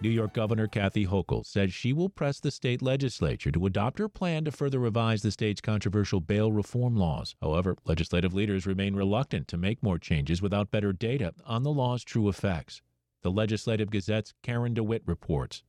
New 0.00 0.10
York 0.10 0.32
Governor 0.32 0.68
Kathy 0.68 1.06
Hochul 1.06 1.44
says 1.44 1.74
she 1.74 1.92
will 1.92 2.08
press 2.08 2.38
the 2.38 2.52
state 2.52 2.80
legislature 2.80 3.50
to 3.50 3.66
adopt 3.66 3.98
her 3.98 4.08
plan 4.08 4.44
to 4.44 4.52
further 4.52 4.78
revise 4.78 5.22
the 5.22 5.32
state's 5.32 5.60
controversial 5.60 6.20
bail 6.20 6.52
reform 6.52 6.94
laws. 6.94 7.34
However, 7.42 7.76
legislative 7.84 8.32
leaders 8.32 8.64
remain 8.64 8.94
reluctant 8.94 9.48
to 9.48 9.56
make 9.56 9.82
more 9.82 9.98
changes 9.98 10.40
without 10.40 10.70
better 10.70 10.92
data 10.92 11.34
on 11.44 11.64
the 11.64 11.72
law's 11.72 12.04
true 12.04 12.28
effects. 12.28 12.80
The 13.22 13.32
Legislative 13.32 13.90
Gazette's 13.90 14.34
Karen 14.44 14.74
DeWitt 14.74 15.02
reports. 15.04 15.64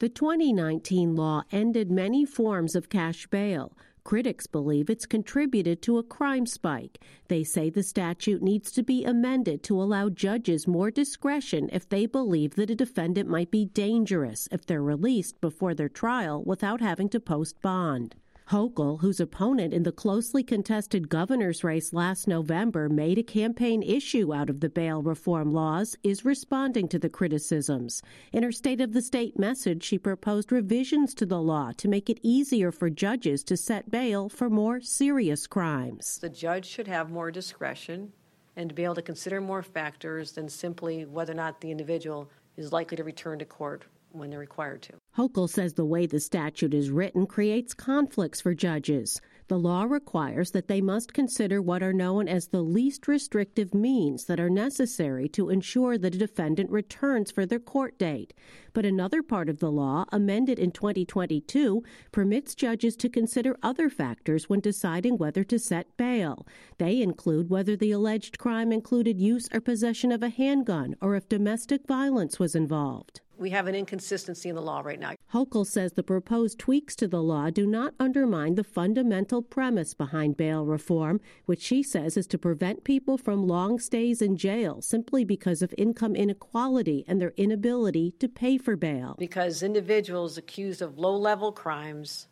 The 0.00 0.08
2019 0.08 1.14
law 1.14 1.42
ended 1.52 1.92
many 1.92 2.24
forms 2.24 2.74
of 2.74 2.88
cash 2.88 3.28
bail. 3.28 3.76
Critics 4.02 4.46
believe 4.46 4.88
it's 4.88 5.04
contributed 5.04 5.82
to 5.82 5.98
a 5.98 6.02
crime 6.02 6.46
spike. 6.46 7.04
They 7.28 7.44
say 7.44 7.68
the 7.68 7.82
statute 7.82 8.42
needs 8.42 8.72
to 8.72 8.82
be 8.82 9.04
amended 9.04 9.62
to 9.64 9.80
allow 9.80 10.08
judges 10.08 10.66
more 10.66 10.90
discretion 10.90 11.68
if 11.72 11.88
they 11.88 12.06
believe 12.06 12.54
that 12.54 12.70
a 12.70 12.74
defendant 12.74 13.28
might 13.28 13.50
be 13.50 13.66
dangerous 13.66 14.48
if 14.50 14.64
they're 14.64 14.82
released 14.82 15.40
before 15.40 15.74
their 15.74 15.88
trial 15.88 16.42
without 16.44 16.80
having 16.80 17.08
to 17.10 17.20
post 17.20 17.60
bond. 17.60 18.16
Hochul, 18.50 19.00
whose 19.00 19.20
opponent 19.20 19.72
in 19.72 19.84
the 19.84 19.92
closely 19.92 20.42
contested 20.42 21.08
governor's 21.08 21.62
race 21.62 21.92
last 21.92 22.26
November 22.26 22.88
made 22.88 23.16
a 23.16 23.22
campaign 23.22 23.80
issue 23.80 24.34
out 24.34 24.50
of 24.50 24.58
the 24.58 24.68
bail 24.68 25.02
reform 25.02 25.52
laws, 25.52 25.96
is 26.02 26.24
responding 26.24 26.88
to 26.88 26.98
the 26.98 27.08
criticisms. 27.08 28.02
In 28.32 28.42
her 28.42 28.50
State 28.50 28.80
of 28.80 28.92
the 28.92 29.02
State 29.02 29.38
message, 29.38 29.84
she 29.84 29.98
proposed 29.98 30.50
revisions 30.50 31.14
to 31.14 31.26
the 31.26 31.40
law 31.40 31.70
to 31.76 31.86
make 31.86 32.10
it 32.10 32.18
easier 32.24 32.72
for 32.72 32.90
judges 32.90 33.44
to 33.44 33.56
set 33.56 33.88
bail 33.88 34.28
for 34.28 34.50
more 34.50 34.80
serious 34.80 35.46
crimes. 35.46 36.18
The 36.18 36.28
judge 36.28 36.66
should 36.66 36.88
have 36.88 37.08
more 37.08 37.30
discretion 37.30 38.12
and 38.56 38.68
to 38.68 38.74
be 38.74 38.82
able 38.82 38.96
to 38.96 39.02
consider 39.02 39.40
more 39.40 39.62
factors 39.62 40.32
than 40.32 40.48
simply 40.48 41.04
whether 41.04 41.32
or 41.32 41.36
not 41.36 41.60
the 41.60 41.70
individual 41.70 42.28
is 42.56 42.72
likely 42.72 42.96
to 42.96 43.04
return 43.04 43.38
to 43.38 43.44
court 43.44 43.84
when 44.12 44.30
they're 44.30 44.38
required 44.38 44.82
to. 44.82 44.94
Hochul 45.16 45.48
says 45.48 45.74
the 45.74 45.84
way 45.84 46.06
the 46.06 46.20
statute 46.20 46.74
is 46.74 46.90
written 46.90 47.26
creates 47.26 47.74
conflicts 47.74 48.40
for 48.40 48.54
judges. 48.54 49.20
The 49.50 49.58
law 49.58 49.82
requires 49.82 50.52
that 50.52 50.68
they 50.68 50.80
must 50.80 51.12
consider 51.12 51.60
what 51.60 51.82
are 51.82 51.92
known 51.92 52.28
as 52.28 52.46
the 52.46 52.62
least 52.62 53.08
restrictive 53.08 53.74
means 53.74 54.26
that 54.26 54.38
are 54.38 54.48
necessary 54.48 55.28
to 55.30 55.50
ensure 55.50 55.98
that 55.98 56.14
a 56.14 56.18
defendant 56.18 56.70
returns 56.70 57.32
for 57.32 57.44
their 57.44 57.58
court 57.58 57.98
date. 57.98 58.32
But 58.72 58.86
another 58.86 59.24
part 59.24 59.48
of 59.48 59.58
the 59.58 59.72
law, 59.72 60.04
amended 60.12 60.60
in 60.60 60.70
2022, 60.70 61.82
permits 62.12 62.54
judges 62.54 62.94
to 62.98 63.08
consider 63.08 63.56
other 63.60 63.90
factors 63.90 64.48
when 64.48 64.60
deciding 64.60 65.18
whether 65.18 65.42
to 65.42 65.58
set 65.58 65.96
bail. 65.96 66.46
They 66.78 67.02
include 67.02 67.50
whether 67.50 67.74
the 67.74 67.90
alleged 67.90 68.38
crime 68.38 68.70
included 68.70 69.20
use 69.20 69.48
or 69.52 69.60
possession 69.60 70.12
of 70.12 70.22
a 70.22 70.28
handgun 70.28 70.94
or 71.00 71.16
if 71.16 71.28
domestic 71.28 71.88
violence 71.88 72.38
was 72.38 72.54
involved 72.54 73.20
we 73.40 73.50
have 73.50 73.66
an 73.66 73.74
inconsistency 73.74 74.50
in 74.50 74.54
the 74.54 74.62
law 74.62 74.80
right 74.80 75.00
now. 75.00 75.14
Hochul 75.32 75.66
says 75.66 75.92
the 75.92 76.02
proposed 76.02 76.58
tweaks 76.58 76.94
to 76.96 77.08
the 77.08 77.22
law 77.22 77.48
do 77.48 77.66
not 77.66 77.94
undermine 77.98 78.54
the 78.54 78.64
fundamental 78.64 79.42
premise 79.42 79.94
behind 79.94 80.36
bail 80.36 80.66
reform, 80.66 81.20
which 81.46 81.62
she 81.62 81.82
says 81.82 82.16
is 82.16 82.26
to 82.28 82.38
prevent 82.38 82.84
people 82.84 83.16
from 83.16 83.46
long 83.46 83.78
stays 83.78 84.20
in 84.20 84.36
jail 84.36 84.82
simply 84.82 85.24
because 85.24 85.62
of 85.62 85.74
income 85.78 86.14
inequality 86.14 87.04
and 87.08 87.20
their 87.20 87.32
inability 87.38 88.12
to 88.18 88.28
pay 88.28 88.58
for 88.58 88.76
bail. 88.76 89.16
Because 89.18 89.62
individuals 89.62 90.36
accused 90.36 90.82
of 90.82 90.98
low 90.98 91.16
level 91.16 91.50
crimes, 91.50 92.28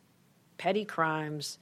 petty 0.58 0.84
crimes, 0.84 1.58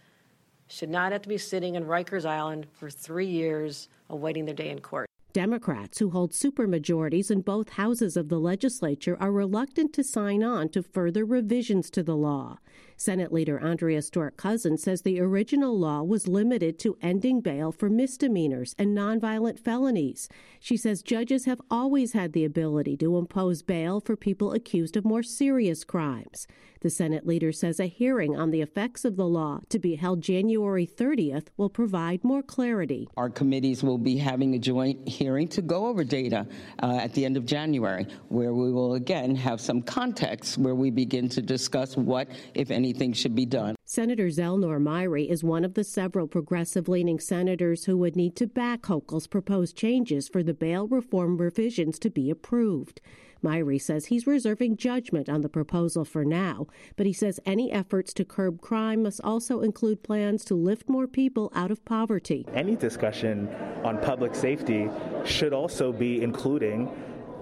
should 0.68 0.90
not 0.90 1.12
have 1.12 1.22
to 1.22 1.28
be 1.28 1.38
sitting 1.38 1.76
in 1.76 1.84
Rikers 1.84 2.26
Island 2.26 2.66
for 2.72 2.90
three 2.90 3.26
years 3.26 3.88
awaiting 4.10 4.46
their 4.46 4.54
day 4.54 4.70
in 4.70 4.80
court. 4.80 5.05
Democrats, 5.36 5.98
who 5.98 6.08
hold 6.08 6.32
supermajorities 6.32 7.30
in 7.30 7.42
both 7.42 7.68
houses 7.68 8.16
of 8.16 8.30
the 8.30 8.40
legislature, 8.40 9.18
are 9.20 9.30
reluctant 9.30 9.92
to 9.92 10.02
sign 10.02 10.42
on 10.42 10.66
to 10.70 10.82
further 10.82 11.26
revisions 11.26 11.90
to 11.90 12.02
the 12.02 12.16
law. 12.16 12.58
Senate 12.98 13.30
Leader 13.32 13.58
Andrea 13.58 14.00
Stewart 14.00 14.38
Cousins 14.38 14.82
says 14.82 15.02
the 15.02 15.20
original 15.20 15.78
law 15.78 16.02
was 16.02 16.26
limited 16.26 16.78
to 16.78 16.96
ending 17.02 17.42
bail 17.42 17.70
for 17.70 17.90
misdemeanors 17.90 18.74
and 18.78 18.96
nonviolent 18.96 19.58
felonies. 19.58 20.28
She 20.60 20.78
says 20.78 21.02
judges 21.02 21.44
have 21.44 21.60
always 21.70 22.14
had 22.14 22.32
the 22.32 22.44
ability 22.44 22.96
to 22.98 23.18
impose 23.18 23.62
bail 23.62 24.00
for 24.00 24.16
people 24.16 24.52
accused 24.52 24.96
of 24.96 25.04
more 25.04 25.22
serious 25.22 25.84
crimes. 25.84 26.46
The 26.80 26.90
Senate 26.90 27.26
leader 27.26 27.52
says 27.52 27.80
a 27.80 27.86
hearing 27.86 28.36
on 28.36 28.50
the 28.50 28.60
effects 28.60 29.04
of 29.04 29.16
the 29.16 29.26
law 29.26 29.60
to 29.70 29.78
be 29.78 29.96
held 29.96 30.20
January 30.20 30.86
30th 30.86 31.46
will 31.56 31.70
provide 31.70 32.22
more 32.22 32.42
clarity. 32.42 33.08
Our 33.16 33.30
committees 33.30 33.82
will 33.82 33.98
be 33.98 34.16
having 34.16 34.54
a 34.54 34.58
joint 34.58 35.08
hearing 35.08 35.48
to 35.48 35.62
go 35.62 35.86
over 35.86 36.04
data 36.04 36.46
uh, 36.82 36.98
at 37.02 37.12
the 37.14 37.24
end 37.24 37.36
of 37.36 37.46
January, 37.46 38.06
where 38.28 38.52
we 38.52 38.70
will 38.70 38.94
again 38.94 39.34
have 39.36 39.60
some 39.60 39.82
context 39.82 40.58
where 40.58 40.74
we 40.74 40.90
begin 40.90 41.28
to 41.30 41.42
discuss 41.42 41.96
what, 41.96 42.28
if 42.54 42.70
anything, 42.86 43.12
should 43.12 43.34
be 43.34 43.46
done. 43.46 43.74
Senator 43.84 44.28
Zellnor 44.28 44.80
Myrie 44.80 45.28
is 45.28 45.42
one 45.42 45.64
of 45.64 45.74
the 45.74 45.82
several 45.82 46.28
progressive 46.28 46.88
leaning 46.88 47.18
senators 47.18 47.84
who 47.84 47.96
would 47.96 48.14
need 48.14 48.36
to 48.36 48.46
back 48.46 48.82
Hochul's 48.82 49.26
proposed 49.26 49.76
changes 49.76 50.28
for 50.28 50.42
the 50.42 50.54
bail 50.54 50.86
reform 50.86 51.36
revisions 51.36 51.98
to 51.98 52.10
be 52.10 52.30
approved. 52.30 53.00
Myrie 53.42 53.80
says 53.80 54.06
he's 54.06 54.26
reserving 54.26 54.76
judgment 54.76 55.28
on 55.28 55.40
the 55.40 55.48
proposal 55.48 56.04
for 56.04 56.24
now, 56.24 56.68
but 56.96 57.06
he 57.06 57.12
says 57.12 57.40
any 57.44 57.70
efforts 57.72 58.14
to 58.14 58.24
curb 58.24 58.60
crime 58.60 59.02
must 59.02 59.20
also 59.22 59.60
include 59.60 60.02
plans 60.02 60.44
to 60.44 60.54
lift 60.54 60.88
more 60.88 61.06
people 61.06 61.52
out 61.54 61.70
of 61.70 61.84
poverty. 61.84 62.46
Any 62.54 62.76
discussion 62.76 63.48
on 63.84 63.98
public 64.00 64.34
safety 64.34 64.88
should 65.24 65.52
also 65.52 65.92
be 65.92 66.22
including 66.22 66.88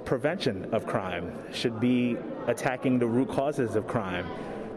prevention 0.05 0.67
of 0.75 0.87
crime, 0.87 1.33
should 1.53 1.81
be 1.81 2.17
attacking 2.47 2.99
the 2.99 3.07
root 3.07 3.29
causes 3.29 3.77
of 3.77 3.87
crime 3.87 4.27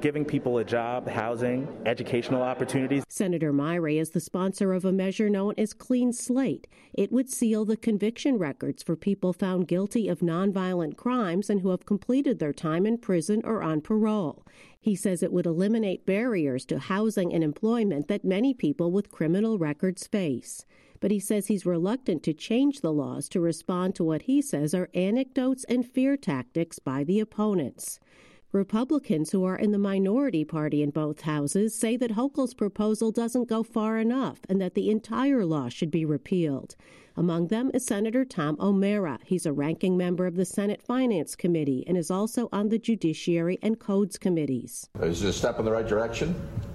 giving 0.02 0.25
people 0.25 0.58
a 0.58 0.63
job, 0.63 1.08
housing, 1.08 1.68
educational 1.85 2.41
opportunities. 2.41 3.03
Senator 3.09 3.52
Myrie 3.52 4.00
is 4.00 4.12
the 4.12 4.19
sponsor 4.19 4.74
of 4.74 4.85
a 4.85 4.91
measure 4.91 5.30
known 5.30 5.53
as 5.58 5.74
Clean 5.74 6.13
Slate. 6.13 6.68
It 6.94 7.12
would 7.12 7.30
seal 7.30 7.66
the 7.66 7.78
conviction 7.78 8.38
records 8.38 8.84
for 8.84 8.96
people 8.96 9.34
found 9.34 9.68
guilty 9.68 10.07
of 10.07 10.19
nonviolent 10.19 10.97
crimes 10.97 11.50
and 11.50 11.62
who 11.62 11.69
have 11.72 11.86
completed 11.86 12.40
their 12.40 12.53
time 12.53 12.86
in 12.86 12.97
prison 12.97 13.41
or 13.44 13.62
on 13.63 13.81
parole. 13.81 14.46
He 14.80 14.96
says 14.96 15.22
it 15.22 15.34
would 15.34 15.46
eliminate 15.46 16.06
barriers 16.06 16.66
to 16.66 16.80
housing 16.80 17.34
and 17.34 17.44
employment 17.44 18.07
that 18.07 18.24
many 18.24 18.53
people 18.53 18.91
with 18.91 19.12
criminal 19.12 19.57
records 19.57 20.07
face 20.07 20.66
but 21.00 21.12
he 21.12 21.19
says 21.19 21.47
he's 21.47 21.66
reluctant 21.66 22.24
to 22.24 22.34
change 22.34 22.81
the 22.81 22.91
laws 22.91 23.30
to 23.30 23.40
respond 23.40 23.96
to 23.96 24.03
what 24.03 24.24
he 24.24 24.41
says 24.41 24.74
are 24.74 24.90
anecdotes 24.94 25.63
and 25.66 25.86
fear 25.86 26.18
tactics 26.18 26.80
by 26.80 27.03
the 27.03 27.19
opponents. 27.19 28.00
Republicans 28.53 29.31
who 29.31 29.44
are 29.44 29.58
in 29.58 29.72
the 29.72 29.78
minority 29.78 30.45
party 30.45 30.81
in 30.81 30.89
both 30.89 31.21
houses 31.21 31.75
say 31.75 31.98
that 31.98 32.12
Hochul's 32.12 32.54
proposal 32.54 33.12
doesn't 33.12 33.50
go 33.50 33.62
far 33.62 34.00
enough 34.00 34.39
and 34.48 34.62
that 34.62 34.74
the 34.74 34.89
entire 34.89 35.44
law 35.44 35.68
should 35.68 35.92
be 35.92 36.06
repealed. 36.06 36.77
Among 37.18 37.48
them 37.48 37.71
is 37.74 37.86
Senator 37.86 38.24
Tom 38.24 38.56
O'Mara. 38.62 39.19
He's 39.25 39.45
a 39.45 39.51
ranking 39.51 39.98
member 39.98 40.25
of 40.25 40.36
the 40.36 40.45
Senate 40.45 40.81
Finance 40.81 41.36
Committee 41.36 41.83
and 41.88 41.98
is 41.98 42.10
also 42.10 42.48
on 42.54 42.69
the 42.69 42.80
Judiciary 42.80 43.60
and 43.62 43.77
Codes 43.80 44.18
Committees. 44.18 44.89
Is 45.01 45.24
it 45.24 45.30
a 45.30 45.33
step 45.33 45.60
in 45.60 45.66
the 45.66 45.71
right 45.71 45.88
direction? 45.88 46.33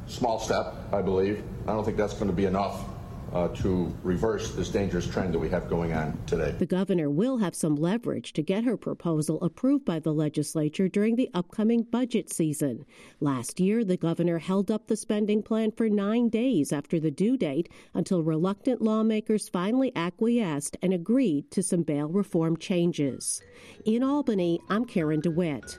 Small 0.08 0.38
step, 0.38 0.74
I 0.92 1.00
believe. 1.00 1.42
I 1.66 1.72
don't 1.72 1.84
think 1.84 1.96
that's 1.96 2.14
going 2.14 2.26
to 2.26 2.36
be 2.36 2.44
enough 2.44 2.84
uh, 3.32 3.48
to 3.48 3.92
reverse 4.02 4.52
this 4.52 4.68
dangerous 4.68 5.06
trend 5.06 5.32
that 5.34 5.38
we 5.38 5.48
have 5.48 5.68
going 5.68 5.92
on 5.92 6.18
today. 6.26 6.54
The 6.58 6.66
governor 6.66 7.10
will 7.10 7.38
have 7.38 7.54
some 7.54 7.76
leverage 7.76 8.32
to 8.34 8.42
get 8.42 8.64
her 8.64 8.76
proposal 8.76 9.42
approved 9.42 9.84
by 9.84 9.98
the 9.98 10.12
legislature 10.12 10.88
during 10.88 11.16
the 11.16 11.30
upcoming 11.34 11.82
budget 11.82 12.32
season. 12.32 12.84
Last 13.20 13.60
year, 13.60 13.84
the 13.84 13.96
governor 13.96 14.38
held 14.38 14.70
up 14.70 14.86
the 14.86 14.96
spending 14.96 15.42
plan 15.42 15.72
for 15.72 15.88
nine 15.88 16.28
days 16.28 16.72
after 16.72 17.00
the 17.00 17.10
due 17.10 17.36
date 17.36 17.68
until 17.94 18.22
reluctant 18.22 18.82
lawmakers 18.82 19.48
finally 19.48 19.92
acquiesced 19.96 20.76
and 20.82 20.92
agreed 20.92 21.50
to 21.50 21.62
some 21.62 21.82
bail 21.82 22.08
reform 22.08 22.56
changes. 22.56 23.42
In 23.84 24.02
Albany, 24.02 24.60
I'm 24.68 24.84
Karen 24.84 25.20
DeWitt. 25.20 25.78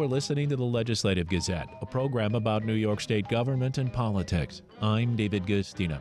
You 0.00 0.04
are 0.04 0.08
listening 0.08 0.48
to 0.48 0.56
the 0.56 0.64
Legislative 0.64 1.28
Gazette, 1.28 1.68
a 1.82 1.84
program 1.84 2.34
about 2.34 2.64
New 2.64 2.72
York 2.72 3.02
State 3.02 3.28
government 3.28 3.76
and 3.76 3.92
politics. 3.92 4.62
I'm 4.80 5.14
David 5.14 5.44
Guistina. 5.44 6.00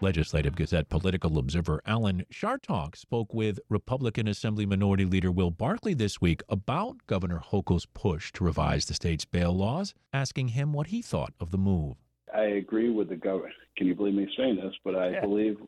Legislative 0.00 0.56
Gazette 0.56 0.88
political 0.88 1.36
observer 1.36 1.82
Alan 1.84 2.24
Chartock 2.32 2.96
spoke 2.96 3.34
with 3.34 3.60
Republican 3.68 4.28
Assembly 4.28 4.64
Minority 4.64 5.04
Leader 5.04 5.30
Will 5.30 5.50
Barclay 5.50 5.92
this 5.92 6.18
week 6.18 6.42
about 6.48 6.96
Governor 7.06 7.38
Hochul's 7.38 7.84
push 7.84 8.32
to 8.32 8.44
revise 8.44 8.86
the 8.86 8.94
state's 8.94 9.26
bail 9.26 9.54
laws, 9.54 9.92
asking 10.14 10.48
him 10.48 10.72
what 10.72 10.86
he 10.86 11.02
thought 11.02 11.34
of 11.38 11.50
the 11.50 11.58
move. 11.58 11.96
I 12.34 12.44
agree 12.44 12.88
with 12.88 13.10
the 13.10 13.16
governor. 13.16 13.52
Can 13.76 13.88
you 13.88 13.94
believe 13.94 14.14
me 14.14 14.26
saying 14.38 14.56
this? 14.56 14.72
But 14.82 14.94
I 14.96 15.10
yeah. 15.10 15.20
believe 15.20 15.58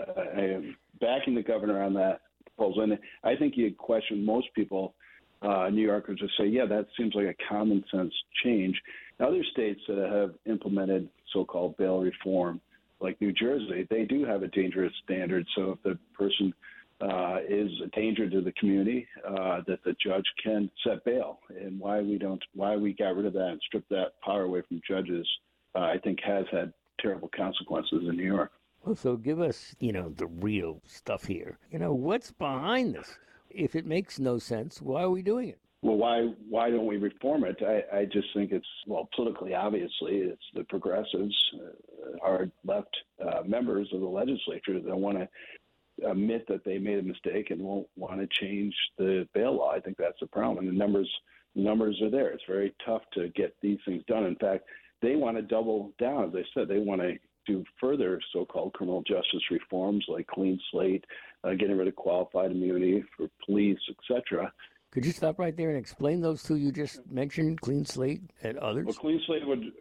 uh, 0.00 0.18
I 0.34 0.40
am 0.40 0.76
backing 0.98 1.34
the 1.34 1.42
governor 1.42 1.82
on 1.82 1.92
that 1.92 2.22
proposal. 2.56 2.84
And 2.84 2.98
I 3.22 3.36
think 3.36 3.58
you'd 3.58 3.76
question 3.76 4.24
most 4.24 4.46
people, 4.54 4.94
uh, 5.42 5.68
New 5.70 5.82
Yorkers, 5.82 6.18
to 6.20 6.28
say, 6.38 6.46
yeah, 6.46 6.66
that 6.66 6.86
seems 6.96 7.14
like 7.14 7.26
a 7.26 7.34
common 7.48 7.84
sense 7.90 8.12
change. 8.44 8.80
Other 9.18 9.44
states 9.52 9.80
that 9.88 10.10
have 10.10 10.34
implemented 10.46 11.08
so 11.32 11.44
called 11.44 11.76
bail 11.76 12.00
reform 12.00 12.60
like 13.00 13.20
New 13.20 13.32
Jersey, 13.32 13.86
they 13.88 14.04
do 14.04 14.24
have 14.24 14.42
a 14.42 14.48
dangerous 14.48 14.92
standard. 15.04 15.46
So 15.56 15.72
if 15.72 15.82
the 15.82 15.98
person 16.14 16.52
uh, 17.00 17.38
is 17.48 17.70
a 17.82 17.88
danger 17.96 18.28
to 18.28 18.40
the 18.42 18.52
community, 18.52 19.06
uh, 19.26 19.62
that 19.66 19.82
the 19.84 19.94
judge 20.04 20.26
can 20.42 20.70
set 20.84 21.02
bail. 21.04 21.40
And 21.48 21.80
why 21.80 22.02
we 22.02 22.18
don't, 22.18 22.42
why 22.54 22.76
we 22.76 22.92
got 22.92 23.16
rid 23.16 23.26
of 23.26 23.32
that 23.32 23.48
and 23.48 23.60
stripped 23.66 23.88
that 23.90 24.12
power 24.22 24.42
away 24.42 24.62
from 24.68 24.80
judges, 24.86 25.26
uh, 25.74 25.80
I 25.80 25.98
think 26.02 26.18
has 26.22 26.44
had 26.52 26.72
terrible 27.00 27.30
consequences 27.34 28.02
in 28.08 28.16
New 28.16 28.24
York. 28.26 28.52
Well, 28.84 28.94
so 28.94 29.16
give 29.16 29.40
us, 29.40 29.74
you 29.78 29.92
know, 29.92 30.10
the 30.10 30.26
real 30.26 30.80
stuff 30.86 31.24
here. 31.24 31.58
You 31.70 31.78
know, 31.78 31.92
what's 31.94 32.32
behind 32.32 32.94
this? 32.94 33.18
If 33.50 33.74
it 33.74 33.86
makes 33.86 34.18
no 34.18 34.38
sense, 34.38 34.80
why 34.80 35.02
are 35.02 35.10
we 35.10 35.22
doing 35.22 35.48
it? 35.48 35.58
Well, 35.82 35.96
why 35.96 36.28
why 36.48 36.70
don't 36.70 36.86
we 36.86 36.98
reform 36.98 37.44
it? 37.44 37.56
I, 37.62 38.00
I 38.00 38.04
just 38.04 38.28
think 38.34 38.52
it's 38.52 38.66
well 38.86 39.08
politically 39.14 39.54
obviously 39.54 40.16
it's 40.16 40.42
the 40.54 40.64
progressives, 40.64 41.34
uh, 42.22 42.44
left 42.64 42.94
uh, 43.24 43.42
members 43.46 43.88
of 43.94 44.00
the 44.00 44.06
legislature 44.06 44.78
that 44.78 44.96
want 44.96 45.18
to 45.18 45.28
admit 46.06 46.46
that 46.48 46.64
they 46.64 46.78
made 46.78 46.98
a 46.98 47.02
mistake 47.02 47.50
and 47.50 47.62
won't 47.62 47.86
want 47.96 48.20
to 48.20 48.28
change 48.40 48.74
the 48.98 49.26
bail 49.34 49.56
law. 49.56 49.72
I 49.72 49.80
think 49.80 49.96
that's 49.96 50.20
the 50.20 50.26
problem. 50.26 50.66
And 50.66 50.68
the 50.68 50.78
numbers 50.78 51.10
numbers 51.54 52.00
are 52.02 52.10
there. 52.10 52.28
It's 52.28 52.44
very 52.46 52.74
tough 52.84 53.02
to 53.14 53.28
get 53.30 53.56
these 53.62 53.78
things 53.86 54.02
done. 54.06 54.24
In 54.24 54.36
fact, 54.36 54.64
they 55.02 55.16
want 55.16 55.36
to 55.36 55.42
double 55.42 55.92
down. 55.98 56.24
As 56.24 56.34
I 56.34 56.44
said, 56.54 56.68
they 56.68 56.78
want 56.78 57.00
to 57.00 57.14
further 57.80 58.20
so-called 58.32 58.72
criminal 58.72 59.02
justice 59.02 59.42
reforms 59.50 60.04
like 60.08 60.26
clean 60.26 60.58
slate, 60.70 61.04
uh, 61.44 61.50
getting 61.50 61.76
rid 61.76 61.88
of 61.88 61.96
qualified 61.96 62.50
immunity 62.50 63.04
for 63.16 63.28
police, 63.44 63.78
etc. 63.90 64.52
Could 64.90 65.06
you 65.06 65.12
stop 65.12 65.38
right 65.38 65.56
there 65.56 65.68
and 65.68 65.78
explain 65.78 66.20
those 66.20 66.42
two 66.42 66.56
you 66.56 66.72
just 66.72 67.00
mentioned, 67.10 67.60
clean 67.60 67.84
slate 67.84 68.22
and 68.42 68.58
others? 68.58 68.86
Well, 68.86 68.94
clean 68.94 69.20
slate 69.26 69.46
would 69.46 69.72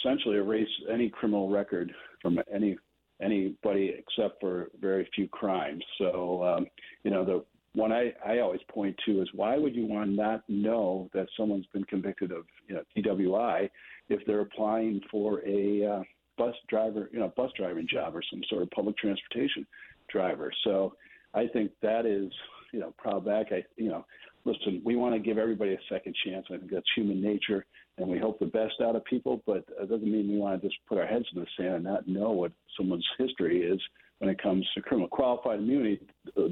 essentially 0.00 0.36
erase 0.36 0.68
any 0.92 1.08
criminal 1.08 1.48
record 1.48 1.92
from 2.20 2.38
any 2.52 2.76
anybody 3.20 3.96
except 3.98 4.40
for 4.40 4.68
very 4.80 5.08
few 5.14 5.26
crimes. 5.28 5.82
So, 5.98 6.44
um, 6.44 6.66
you 7.02 7.10
know, 7.10 7.24
the 7.24 7.44
one 7.74 7.92
I, 7.92 8.12
I 8.24 8.38
always 8.38 8.60
point 8.68 8.96
to 9.06 9.22
is 9.22 9.28
why 9.34 9.56
would 9.56 9.74
you 9.74 9.86
want 9.86 10.10
not 10.10 10.42
know 10.48 11.10
that 11.14 11.26
someone's 11.36 11.66
been 11.72 11.84
convicted 11.84 12.32
of 12.32 12.44
you 12.68 12.76
know, 12.76 12.82
DWI 12.96 13.68
if 14.08 14.24
they're 14.26 14.40
applying 14.40 15.00
for 15.10 15.40
a 15.46 15.84
uh, 15.84 16.02
bus 16.38 16.54
driver, 16.68 17.10
you 17.12 17.18
know, 17.18 17.32
bus 17.36 17.50
driving 17.56 17.86
job 17.92 18.16
or 18.16 18.22
some 18.30 18.40
sort 18.48 18.62
of 18.62 18.70
public 18.70 18.96
transportation 18.96 19.66
driver? 20.08 20.50
So, 20.64 20.94
I 21.34 21.46
think 21.46 21.72
that 21.82 22.06
is, 22.06 22.32
you 22.72 22.80
know, 22.80 22.94
proud 22.96 23.24
back. 23.24 23.48
I, 23.50 23.62
you 23.76 23.90
know, 23.90 24.06
listen, 24.44 24.80
we 24.84 24.96
want 24.96 25.14
to 25.14 25.20
give 25.20 25.38
everybody 25.38 25.72
a 25.74 25.78
second 25.92 26.14
chance. 26.24 26.46
I 26.48 26.56
think 26.56 26.70
that's 26.70 26.86
human 26.96 27.20
nature, 27.20 27.66
and 27.98 28.08
we 28.08 28.18
hope 28.18 28.38
the 28.38 28.46
best 28.46 28.74
out 28.82 28.96
of 28.96 29.04
people. 29.04 29.42
But 29.46 29.64
it 29.80 29.90
doesn't 29.90 30.10
mean 30.10 30.30
we 30.30 30.38
want 30.38 30.60
to 30.60 30.66
just 30.66 30.78
put 30.88 30.98
our 30.98 31.06
heads 31.06 31.26
in 31.34 31.40
the 31.40 31.46
sand 31.56 31.74
and 31.74 31.84
not 31.84 32.08
know 32.08 32.30
what 32.30 32.52
someone's 32.76 33.06
history 33.18 33.60
is 33.60 33.80
when 34.18 34.30
it 34.30 34.42
comes 34.42 34.66
to 34.74 34.82
criminal. 34.82 35.08
Qualified 35.08 35.58
immunity 35.58 36.00
uh, 36.36 36.48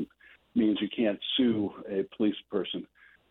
means 0.55 0.79
you 0.81 0.89
can't 0.94 1.19
sue 1.37 1.71
a 1.91 2.05
police 2.17 2.37
person 2.50 2.87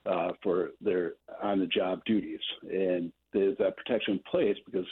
uh, 0.06 0.30
for 0.44 0.72
their 0.82 1.14
on-the-job 1.42 2.04
duties, 2.06 2.40
and 2.64 3.12
there's 3.34 3.58
that 3.58 3.78
protection 3.78 4.16
in 4.16 4.20
place 4.30 4.58
because 4.66 4.86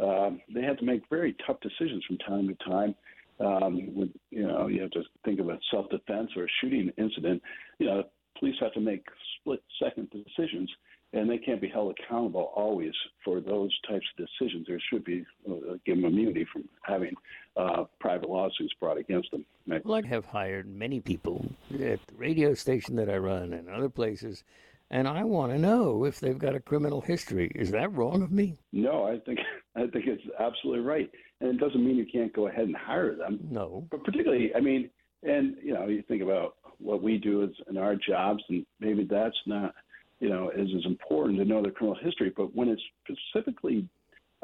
um, 0.00 0.40
they 0.54 0.62
have 0.62 0.78
to 0.78 0.84
make 0.84 1.02
very 1.08 1.36
tough 1.46 1.56
decisions 1.60 2.04
from 2.06 2.18
time 2.18 2.48
to 2.48 2.64
time. 2.64 2.94
Um, 3.40 3.94
when, 3.94 4.12
you 4.30 4.46
know, 4.46 4.68
you 4.68 4.80
have 4.80 4.92
to 4.92 5.02
think 5.24 5.40
of 5.40 5.48
a 5.48 5.58
self-defense 5.70 6.30
or 6.36 6.44
a 6.44 6.48
shooting 6.60 6.92
incident. 6.98 7.42
You 7.78 7.86
know, 7.86 8.02
police 8.38 8.54
have 8.60 8.72
to 8.74 8.80
make 8.80 9.04
split 9.40 9.62
second 9.80 10.08
decisions 10.10 10.70
and 11.14 11.30
they 11.30 11.38
can't 11.38 11.60
be 11.60 11.68
held 11.68 11.94
accountable 11.98 12.52
always 12.56 12.92
for 13.24 13.40
those 13.40 13.70
types 13.88 14.04
of 14.18 14.26
decisions. 14.26 14.66
There 14.66 14.80
should 14.90 15.04
be 15.04 15.24
uh, 15.48 15.76
give 15.86 15.98
immunity 15.98 16.44
from 16.52 16.64
having 16.82 17.14
uh, 17.56 17.84
private 18.00 18.28
lawsuits 18.28 18.74
brought 18.80 18.98
against 18.98 19.30
them. 19.30 19.44
Well, 19.84 20.02
I 20.04 20.06
have 20.08 20.26
hired 20.26 20.66
many 20.66 21.00
people 21.00 21.46
at 21.72 22.04
the 22.06 22.14
radio 22.16 22.54
station 22.54 22.96
that 22.96 23.08
I 23.08 23.16
run 23.16 23.52
and 23.52 23.68
other 23.68 23.88
places, 23.88 24.42
and 24.90 25.08
I 25.08 25.24
want 25.24 25.52
to 25.52 25.58
know 25.58 26.04
if 26.04 26.20
they've 26.20 26.38
got 26.38 26.54
a 26.54 26.60
criminal 26.60 27.00
history. 27.00 27.50
Is 27.54 27.70
that 27.72 27.92
wrong 27.92 28.22
of 28.22 28.30
me? 28.30 28.56
No, 28.72 29.04
I 29.04 29.18
think 29.18 29.38
I 29.76 29.86
think 29.86 30.06
it's 30.06 30.22
absolutely 30.38 30.84
right, 30.84 31.10
and 31.40 31.50
it 31.50 31.58
doesn't 31.58 31.84
mean 31.84 31.96
you 31.96 32.06
can't 32.06 32.32
go 32.32 32.48
ahead 32.48 32.66
and 32.66 32.76
hire 32.76 33.14
them. 33.14 33.40
No, 33.50 33.86
but 33.90 34.04
particularly, 34.04 34.54
I 34.54 34.60
mean, 34.60 34.90
and 35.22 35.56
you 35.62 35.74
know, 35.74 35.86
you 35.86 36.02
think 36.02 36.22
about 36.22 36.56
what 36.78 37.02
we 37.02 37.18
do 37.18 37.42
is 37.42 37.50
in 37.68 37.76
our 37.76 37.96
jobs, 37.96 38.42
and 38.48 38.64
maybe 38.80 39.04
that's 39.04 39.36
not, 39.46 39.74
you 40.20 40.28
know, 40.28 40.50
is 40.50 40.68
as 40.76 40.84
important 40.86 41.38
to 41.38 41.44
know 41.44 41.62
their 41.62 41.72
criminal 41.72 41.98
history. 42.02 42.32
But 42.34 42.54
when 42.54 42.68
it's 42.68 42.82
specifically 43.04 43.88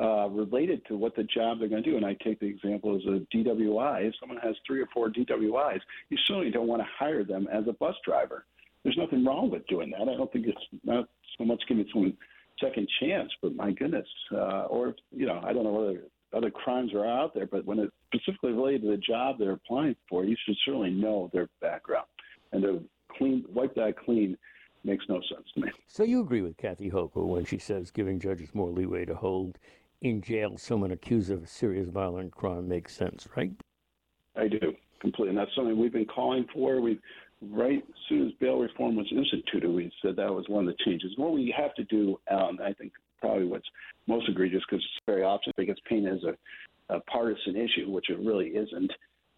uh, 0.00 0.28
related 0.30 0.84
to 0.86 0.96
what 0.96 1.14
the 1.14 1.24
job 1.24 1.58
they're 1.58 1.68
going 1.68 1.82
to 1.82 1.90
do, 1.90 1.96
and 1.96 2.06
I 2.06 2.16
take 2.24 2.40
the 2.40 2.46
example 2.46 2.96
as 2.96 3.02
a 3.04 3.20
DWI, 3.36 4.08
if 4.08 4.14
someone 4.18 4.38
has 4.38 4.56
three 4.66 4.80
or 4.80 4.88
four 4.94 5.10
DWIs, 5.10 5.80
you 6.08 6.16
certainly 6.26 6.50
don't 6.50 6.66
want 6.68 6.80
to 6.82 6.88
hire 6.98 7.24
them 7.24 7.46
as 7.52 7.64
a 7.68 7.72
bus 7.74 7.94
driver. 8.04 8.46
There's 8.82 8.96
nothing 8.96 9.24
wrong 9.24 9.50
with 9.50 9.66
doing 9.66 9.90
that. 9.90 10.02
I 10.02 10.16
don't 10.16 10.32
think 10.32 10.46
it's 10.46 10.82
not 10.84 11.08
so 11.38 11.44
much 11.44 11.62
giving 11.68 11.86
someone 11.92 12.16
second 12.60 12.88
chance, 13.00 13.30
but 13.42 13.54
my 13.54 13.72
goodness, 13.72 14.06
uh, 14.32 14.64
or 14.64 14.94
you 15.10 15.26
know, 15.26 15.40
I 15.44 15.52
don't 15.52 15.64
know 15.64 15.72
whether 15.72 16.02
other 16.32 16.50
crimes 16.50 16.92
are 16.94 17.06
out 17.06 17.34
there, 17.34 17.46
but 17.46 17.64
when 17.64 17.78
it's 17.78 17.92
specifically 18.14 18.52
related 18.52 18.82
to 18.82 18.88
the 18.88 18.96
job 18.96 19.36
they're 19.38 19.52
applying 19.52 19.96
for, 20.08 20.24
you 20.24 20.36
should 20.46 20.56
certainly 20.64 20.90
know 20.90 21.30
their 21.32 21.48
background 21.60 22.06
and 22.52 22.62
to 22.62 22.84
clean 23.16 23.44
wipe 23.52 23.74
that 23.74 23.98
clean 23.98 24.36
makes 24.84 25.04
no 25.08 25.20
sense 25.34 25.46
to 25.54 25.60
me. 25.60 25.68
So 25.86 26.04
you 26.04 26.20
agree 26.20 26.40
with 26.40 26.56
Kathy 26.56 26.90
Hochul 26.90 27.26
when 27.26 27.44
she 27.44 27.58
says 27.58 27.90
giving 27.90 28.18
judges 28.18 28.54
more 28.54 28.70
leeway 28.70 29.04
to 29.04 29.14
hold 29.14 29.58
in 30.00 30.22
jail 30.22 30.56
someone 30.56 30.92
accused 30.92 31.30
of 31.30 31.42
a 31.42 31.46
serious 31.46 31.88
violent 31.88 32.34
crime 32.34 32.68
makes 32.68 32.96
sense, 32.96 33.28
right? 33.36 33.52
I 34.36 34.48
do 34.48 34.58
completely, 35.00 35.30
and 35.30 35.38
that's 35.38 35.54
something 35.54 35.78
we've 35.78 35.92
been 35.92 36.06
calling 36.06 36.46
for. 36.52 36.80
We 36.80 36.98
right 37.42 37.82
as 37.88 37.94
soon 38.08 38.26
as 38.26 38.32
bail 38.40 38.58
reform 38.58 38.96
was 38.96 39.10
instituted, 39.10 39.70
we 39.70 39.90
said 40.02 40.16
that 40.16 40.32
was 40.32 40.48
one 40.48 40.66
of 40.66 40.74
the 40.74 40.84
changes. 40.84 41.12
What 41.16 41.32
we 41.32 41.54
have 41.56 41.74
to 41.74 41.84
do, 41.84 42.18
Alan, 42.30 42.58
I 42.60 42.72
think 42.72 42.92
probably 43.20 43.46
what's 43.46 43.68
most 44.06 44.28
egregious 44.28 44.62
because 44.68 44.84
it's 44.84 45.06
very 45.06 45.22
often 45.22 45.52
it 45.56 45.66
gets 45.66 45.80
painted 45.88 46.14
as 46.14 46.24
a, 46.24 46.94
a 46.96 47.00
partisan 47.00 47.56
issue, 47.56 47.90
which 47.90 48.10
it 48.10 48.18
really 48.18 48.48
isn't 48.48 48.90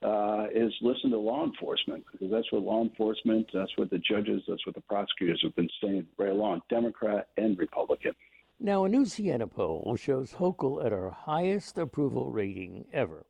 uh, 0.03 0.47
is 0.53 0.73
listen 0.81 1.11
to 1.11 1.19
law 1.19 1.45
enforcement 1.45 2.05
because 2.11 2.31
that's 2.31 2.51
what 2.51 2.63
law 2.63 2.83
enforcement, 2.83 3.47
that's 3.55 3.71
what 3.77 3.91
the 3.91 3.99
judges, 3.99 4.43
that's 4.49 4.65
what 4.67 4.75
the 4.75 4.81
prosecutors 4.83 5.41
have 5.43 5.55
been 5.55 5.69
saying 5.83 6.07
right 6.19 6.31
along, 6.31 6.61
Democrat 6.69 7.29
and 7.37 7.57
Republican. 7.59 8.13
Now, 8.59 8.85
a 8.85 8.89
new 8.89 9.05
Siena 9.05 9.47
poll 9.47 9.97
shows 9.97 10.35
Hochul 10.35 10.85
at 10.85 10.93
her 10.93 11.11
highest 11.11 11.79
approval 11.79 12.31
rating 12.31 12.85
ever. 12.93 13.27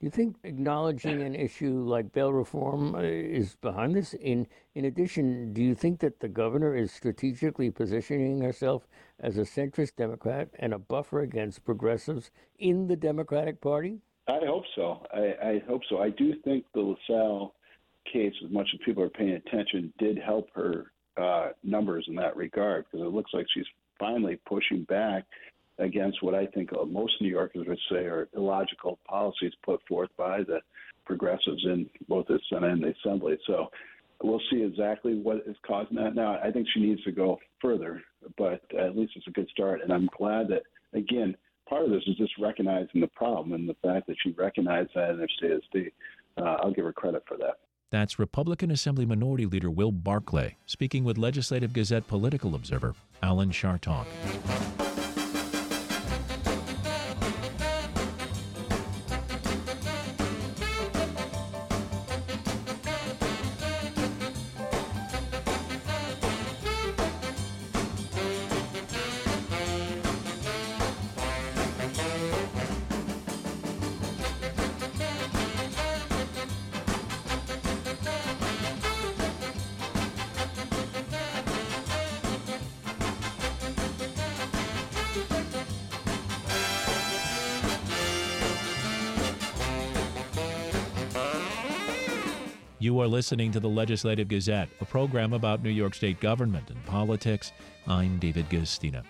Do 0.00 0.06
you 0.06 0.10
think 0.12 0.36
acknowledging 0.44 1.22
an 1.22 1.34
issue 1.34 1.82
like 1.82 2.12
bail 2.12 2.32
reform 2.32 2.94
uh, 2.94 3.00
is 3.00 3.56
behind 3.56 3.96
this? 3.96 4.14
In 4.14 4.46
in 4.76 4.84
addition, 4.84 5.52
do 5.52 5.60
you 5.60 5.74
think 5.74 5.98
that 6.00 6.20
the 6.20 6.28
governor 6.28 6.76
is 6.76 6.92
strategically 6.92 7.68
positioning 7.72 8.40
herself 8.40 8.86
as 9.18 9.38
a 9.38 9.40
centrist 9.40 9.96
Democrat 9.96 10.50
and 10.60 10.72
a 10.72 10.78
buffer 10.78 11.22
against 11.22 11.64
progressives 11.64 12.30
in 12.60 12.86
the 12.86 12.94
Democratic 12.94 13.60
Party? 13.60 13.98
I 14.28 14.38
hope 14.46 14.64
so. 14.76 15.04
I, 15.12 15.34
I 15.42 15.62
hope 15.66 15.82
so. 15.88 15.98
I 15.98 16.10
do 16.10 16.32
think 16.44 16.64
the 16.74 16.80
LaSalle 16.80 17.54
case, 18.12 18.34
as 18.44 18.52
much 18.52 18.68
as 18.72 18.80
people 18.84 19.02
are 19.02 19.10
paying 19.10 19.32
attention, 19.32 19.92
did 19.98 20.16
help 20.16 20.48
her 20.54 20.92
uh, 21.16 21.48
numbers 21.64 22.04
in 22.06 22.14
that 22.16 22.36
regard 22.36 22.84
because 22.84 23.04
it 23.04 23.12
looks 23.12 23.32
like 23.34 23.46
she's 23.52 23.66
finally 23.98 24.38
pushing 24.46 24.84
back 24.84 25.24
against 25.78 26.22
what 26.22 26.34
I 26.34 26.46
think 26.46 26.70
most 26.88 27.14
New 27.20 27.28
Yorkers 27.28 27.66
would 27.66 27.78
say 27.90 28.04
are 28.06 28.28
illogical 28.34 28.98
policies 29.08 29.52
put 29.64 29.80
forth 29.88 30.10
by 30.16 30.38
the 30.38 30.60
progressives 31.04 31.64
in 31.64 31.88
both 32.08 32.26
the 32.26 32.38
Senate 32.52 32.70
and 32.70 32.82
the 32.82 32.94
Assembly. 33.04 33.38
So 33.46 33.68
we'll 34.22 34.40
see 34.50 34.62
exactly 34.62 35.14
what 35.14 35.38
is 35.46 35.56
causing 35.66 35.96
that. 35.96 36.14
Now, 36.14 36.38
I 36.42 36.50
think 36.50 36.66
she 36.74 36.80
needs 36.80 37.02
to 37.04 37.12
go 37.12 37.38
further, 37.60 38.02
but 38.36 38.62
at 38.78 38.96
least 38.96 39.12
it's 39.16 39.26
a 39.26 39.30
good 39.30 39.48
start. 39.50 39.80
And 39.82 39.92
I'm 39.92 40.08
glad 40.16 40.48
that, 40.48 40.62
again, 40.92 41.36
part 41.68 41.84
of 41.84 41.90
this 41.90 42.02
is 42.06 42.16
just 42.16 42.32
recognizing 42.40 43.00
the 43.00 43.08
problem 43.08 43.52
and 43.52 43.68
the 43.68 43.76
fact 43.82 44.06
that 44.08 44.16
she 44.22 44.32
recognized 44.32 44.90
that 44.94 45.10
in 45.10 45.18
her 45.18 45.28
state 45.38 45.52
of 45.52 45.62
state. 45.68 45.94
Uh, 46.36 46.56
I'll 46.62 46.72
give 46.72 46.84
her 46.84 46.92
credit 46.92 47.24
for 47.26 47.36
that. 47.38 47.58
That's 47.90 48.18
Republican 48.18 48.70
Assembly 48.70 49.06
Minority 49.06 49.46
Leader 49.46 49.70
Will 49.70 49.92
Barclay 49.92 50.56
speaking 50.66 51.04
with 51.04 51.16
Legislative 51.16 51.72
Gazette 51.72 52.06
political 52.06 52.54
observer 52.54 52.94
Alan 53.22 53.50
Chartock. 53.50 54.06
You 92.88 93.00
are 93.00 93.06
listening 93.06 93.52
to 93.52 93.60
the 93.60 93.68
Legislative 93.68 94.28
Gazette, 94.28 94.70
a 94.80 94.84
program 94.86 95.34
about 95.34 95.62
New 95.62 95.68
York 95.68 95.94
State 95.94 96.20
government 96.20 96.70
and 96.70 96.82
politics. 96.86 97.52
I'm 97.86 98.18
David 98.18 98.48
Guistina. 98.48 99.04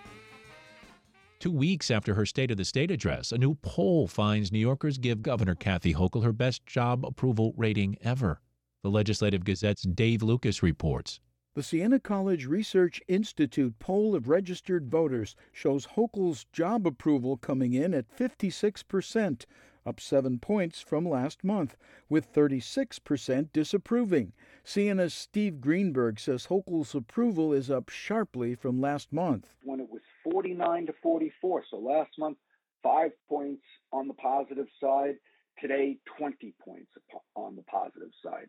Two 1.39 1.53
weeks 1.53 1.89
after 1.93 2.13
her 2.13 2.27
State 2.27 2.51
of 2.51 2.57
the 2.57 2.65
State 2.65 2.91
address, 2.91 3.31
a 3.31 3.39
new 3.39 3.55
poll 3.63 4.09
finds 4.09 4.51
New 4.51 4.59
Yorkers 4.59 4.99
give 4.99 5.23
Governor 5.23 5.55
Kathy 5.55 5.95
Hochul 5.95 6.25
her 6.25 6.33
best 6.33 6.67
job 6.67 7.07
approval 7.07 7.55
rating 7.57 7.97
ever. 8.03 8.41
The 8.83 8.91
Legislative 8.91 9.45
Gazette's 9.45 9.83
Dave 9.83 10.25
Lucas 10.25 10.61
reports. 10.61 11.21
The 11.55 11.63
Siena 11.63 12.01
College 12.01 12.47
Research 12.47 13.01
Institute 13.07 13.79
poll 13.79 14.17
of 14.17 14.29
registered 14.29 14.91
voters 14.91 15.37
shows 15.53 15.87
Hochul's 15.87 16.47
job 16.53 16.85
approval 16.85 17.37
coming 17.37 17.75
in 17.75 17.95
at 17.95 18.11
56 18.11 18.83
percent 18.83 19.47
up 19.89 19.99
seven 19.99 20.39
points 20.39 20.81
from 20.81 21.09
last 21.09 21.43
month, 21.43 21.77
with 22.09 22.33
36% 22.33 23.53
disapproving. 23.53 24.33
Siena's 24.63 25.15
Steve 25.15 25.61
Greenberg 25.61 26.21
says 26.21 26.47
Hochul's 26.47 26.95
approval 26.95 27.55
is 27.55 27.71
up 27.71 27.89
sharply 27.89 28.55
from 28.55 28.81
last 28.81 29.13
month. 29.13 29.49
When 29.63 29.81
it 29.81 29.89
was 29.91 30.03
49 30.31 30.87
to 30.87 30.95
44, 31.03 31.65
so 31.71 31.79
last 31.79 32.11
month, 32.19 32.37
five 32.83 33.13
points 33.29 33.63
on 33.93 34.07
the 34.09 34.15
positive 34.15 34.67
side. 34.81 35.17
Today, 35.59 35.97
20 36.19 36.55
points 36.65 36.91
on 37.35 37.57
the 37.57 37.63
positive 37.63 38.11
side. 38.23 38.47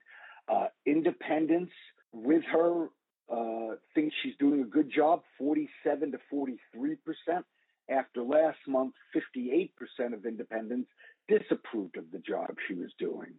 Uh, 0.48 0.67
independents 0.86 1.72
with 2.12 2.43
her 2.51 2.89
uh, 3.31 3.75
think 3.96 4.12
she's 4.22 4.36
doing 4.39 4.62
a 4.62 4.65
good 4.65 4.91
job, 4.93 5.22
47 5.38 6.12
to 6.12 6.17
43 6.29 6.96
percent. 6.96 7.46
After 7.89 8.22
last 8.22 8.60
month, 8.67 8.93
58% 9.15 9.69
of 10.13 10.25
independents 10.25 10.89
disapproved 11.30 11.98
of 11.98 12.06
the 12.12 12.20
job 12.20 12.50
she 12.68 12.74
was 12.74 12.90
doing. 13.00 13.34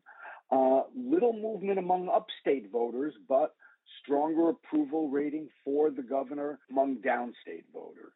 Uh, 0.51 0.83
little 0.97 1.33
movement 1.33 1.79
among 1.79 2.09
upstate 2.09 2.71
voters, 2.71 3.15
but 3.29 3.55
stronger 4.03 4.51
approval 4.51 5.09
rating 5.09 5.49
for 5.65 5.91
the 5.91 6.03
governor 6.03 6.59
among 6.71 6.97
downstate 6.97 7.65
voters. 7.73 8.13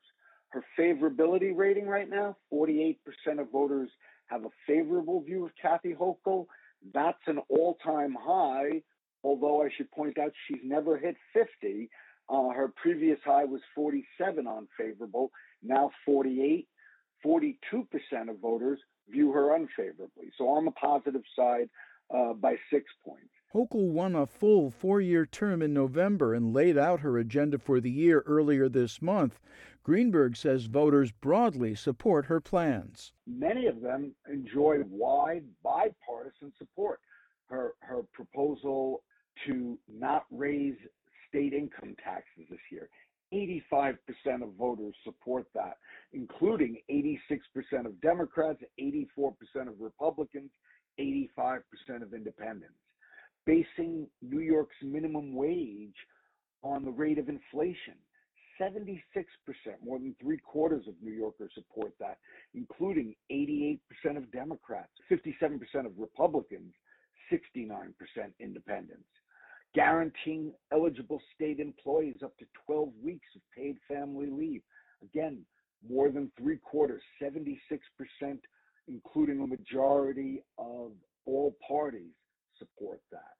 Her 0.50 0.64
favorability 0.78 1.54
rating 1.54 1.87
right 1.87 2.09
now 2.09 2.37
48% 2.52 2.97
of 3.38 3.50
voters 3.50 3.90
have 4.26 4.45
a 4.45 4.50
favorable 4.66 5.21
view 5.21 5.45
of 5.45 5.52
Kathy 5.61 5.95
Hochul. 5.95 6.47
That's 6.93 7.19
an 7.26 7.40
all 7.49 7.76
time 7.85 8.16
high, 8.19 8.83
although 9.23 9.62
I 9.62 9.69
should 9.76 9.90
point 9.90 10.19
out 10.19 10.33
she's 10.47 10.62
never 10.64 10.97
hit 10.97 11.16
50. 11.33 11.90
Uh, 12.28 12.50
her 12.50 12.73
previous 12.81 13.19
high 13.25 13.45
was 13.45 13.61
47 13.75 14.47
on 14.47 14.69
favorable, 14.78 15.31
now 15.62 15.90
48. 16.07 16.69
42% 17.25 17.54
of 18.28 18.38
voters 18.40 18.78
view 19.08 19.32
her 19.32 19.54
unfavorably. 19.54 20.30
So 20.37 20.49
on 20.49 20.64
the 20.64 20.70
positive 20.73 21.23
side, 21.37 21.68
uh, 22.14 22.32
by 22.34 22.56
six 22.70 22.84
points. 23.04 23.30
Hochul 23.54 23.90
won 23.90 24.16
a 24.16 24.26
full 24.26 24.70
four 24.70 25.00
year 25.00 25.25
term 25.25 25.62
in 25.62 25.73
November 25.73 26.34
and 26.34 26.52
laid 26.52 26.76
out 26.76 27.00
her 27.00 27.18
agenda 27.18 27.58
for 27.58 27.80
the 27.80 27.90
year 27.90 28.23
earlier 28.26 28.68
this 28.68 29.00
month. 29.00 29.40
Greenberg 29.84 30.37
says 30.37 30.64
voters 30.64 31.12
broadly 31.12 31.75
support 31.75 32.26
her 32.26 32.40
plans. 32.40 33.12
Many 33.26 33.66
of 33.66 33.80
them 33.80 34.14
enjoy 34.28 34.78
wide 34.88 35.44
bipartisan 35.62 36.52
support. 36.58 37.00
Her, 37.46 37.75
her 37.80 38.02
proposal 38.12 39.02
to 39.46 39.78
not 39.88 40.25
raise 40.30 40.76
state 41.28 41.52
income 41.52 41.94
taxes 42.02 42.46
this 42.50 42.61
year. 42.73 42.88
85% 43.34 44.42
of 44.42 44.54
voters 44.58 44.94
support 45.04 45.46
that, 45.54 45.78
including 46.12 46.78
86% 46.90 47.40
of 47.86 48.00
Democrats, 48.00 48.60
84% 48.80 49.32
of 49.68 49.80
Republicans, 49.80 50.50
85% 51.00 51.60
of 52.02 52.14
independents. 52.14 52.74
Basing 53.46 54.06
New 54.22 54.40
York's 54.40 54.76
minimum 54.82 55.34
wage 55.34 55.96
on 56.62 56.84
the 56.84 56.90
rate 56.90 57.18
of 57.18 57.28
inflation. 57.28 57.94
76%, 58.60 59.00
more 59.84 59.98
than 59.98 60.14
three 60.20 60.38
quarters 60.38 60.86
of 60.86 60.94
New 61.02 61.12
Yorkers 61.12 61.50
support 61.54 61.92
that, 61.98 62.18
including 62.54 63.14
88% 63.30 63.80
of 64.16 64.30
Democrats, 64.30 64.92
57% 65.10 65.58
of 65.84 65.92
Republicans, 65.98 66.72
69% 67.32 67.90
independents 68.38 69.08
guaranteeing 69.75 70.52
eligible 70.73 71.21
state 71.35 71.59
employees 71.59 72.16
up 72.23 72.37
to 72.38 72.45
12 72.66 72.88
weeks 73.02 73.28
of 73.35 73.43
paid 73.57 73.76
family 73.88 74.28
leave. 74.31 74.62
Again, 75.02 75.45
more 75.88 76.11
than 76.11 76.31
three 76.38 76.59
quarters, 76.59 77.02
76%, 77.23 77.59
including 78.88 79.40
a 79.40 79.47
majority 79.47 80.43
of 80.59 80.93
all 81.26 81.57
parties, 81.66 82.12
support 82.59 83.00
that. 83.11 83.35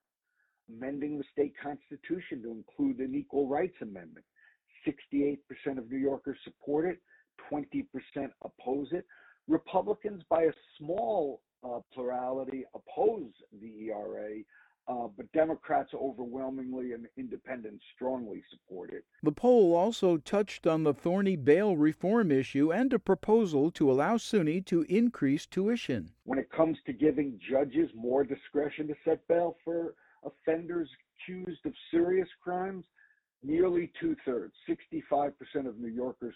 Amending 0.69 1.17
the 1.17 1.23
state 1.31 1.53
constitution 1.61 2.41
to 2.43 2.51
include 2.51 2.99
an 2.99 3.15
equal 3.15 3.47
rights 3.47 3.77
amendment. 3.81 4.25
68% 4.85 5.37
of 5.77 5.89
New 5.89 5.97
Yorkers 5.97 6.37
support 6.43 6.85
it, 6.85 6.99
20% 7.51 7.85
oppose 8.43 8.87
it. 8.91 9.05
Republicans, 9.47 10.23
by 10.29 10.43
a 10.43 10.51
small 10.77 11.41
uh, 11.63 11.79
plurality, 11.93 12.63
oppose 12.75 13.31
the 13.61 13.87
ERA, 13.87 14.41
uh, 14.87 15.07
but 15.17 15.31
Democrats 15.31 15.91
overwhelmingly 15.93 16.93
and 16.93 17.07
independents 17.17 17.83
strongly 17.95 18.43
support 18.51 18.91
it. 18.91 19.03
The 19.23 19.31
poll 19.31 19.75
also 19.75 20.17
touched 20.17 20.67
on 20.67 20.83
the 20.83 20.93
thorny 20.93 21.35
bail 21.35 21.75
reform 21.75 22.31
issue 22.31 22.71
and 22.71 22.93
a 22.93 22.99
proposal 22.99 23.71
to 23.71 23.91
allow 23.91 24.17
SUNY 24.17 24.63
to 24.65 24.83
increase 24.83 25.45
tuition. 25.45 26.11
When 26.25 26.39
it 26.39 26.51
comes 26.51 26.77
to 26.85 26.93
giving 26.93 27.39
judges 27.49 27.89
more 27.95 28.23
discretion 28.23 28.87
to 28.87 28.95
set 29.03 29.27
bail 29.27 29.57
for 29.63 29.95
offenders 30.23 30.89
accused 31.17 31.65
of 31.65 31.73
serious 31.89 32.29
crimes, 32.43 32.85
nearly 33.43 33.91
two 33.99 34.15
thirds, 34.23 34.53
65% 34.69 35.31
of 35.67 35.79
New 35.79 35.91
Yorkers 35.91 36.35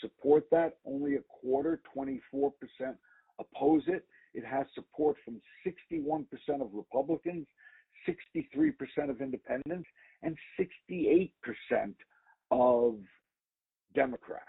support 0.00 0.48
that. 0.50 0.78
Only 0.86 1.16
a 1.16 1.20
quarter, 1.28 1.80
24%, 1.94 2.52
oppose 3.38 3.82
it. 3.86 4.06
It 4.32 4.44
has 4.44 4.66
support 4.74 5.16
from 5.24 5.40
61% 5.66 6.26
of 6.60 6.70
Republicans 6.72 7.46
63% 8.08 9.10
of 9.10 9.20
independents 9.20 9.88
and 10.22 10.36
68% 10.58 11.30
of 12.50 12.96
Democrats. 13.94 14.44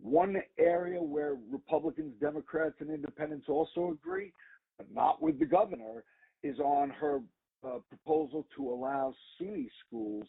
One 0.00 0.36
area 0.58 1.00
where 1.00 1.36
Republicans, 1.50 2.14
Democrats, 2.20 2.76
and 2.80 2.90
independents 2.90 3.46
also 3.48 3.92
agree, 3.92 4.32
but 4.76 4.86
not 4.92 5.22
with 5.22 5.38
the 5.38 5.46
governor, 5.46 6.04
is 6.42 6.58
on 6.58 6.90
her 6.90 7.20
uh, 7.64 7.78
proposal 7.88 8.46
to 8.56 8.70
allow 8.70 9.14
SUNY 9.40 9.68
schools 9.86 10.26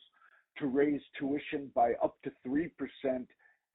to 0.60 0.68
raise 0.68 1.02
tuition 1.18 1.72
by 1.74 1.94
up 2.04 2.16
to 2.24 2.32
3% 2.48 2.70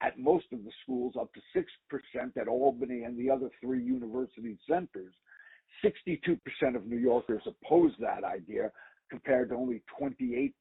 at 0.01 0.17
most 0.17 0.45
of 0.53 0.63
the 0.63 0.71
schools, 0.83 1.15
up 1.19 1.29
to 1.33 1.41
6% 1.59 2.37
at 2.37 2.47
Albany 2.47 3.03
and 3.03 3.17
the 3.17 3.29
other 3.29 3.49
three 3.61 3.83
university 3.83 4.57
centers, 4.67 5.13
62% 5.83 6.39
of 6.75 6.85
New 6.85 6.97
Yorkers 6.97 7.41
oppose 7.45 7.91
that 7.99 8.23
idea, 8.23 8.71
compared 9.09 9.49
to 9.49 9.55
only 9.55 9.81
28% 9.99 10.53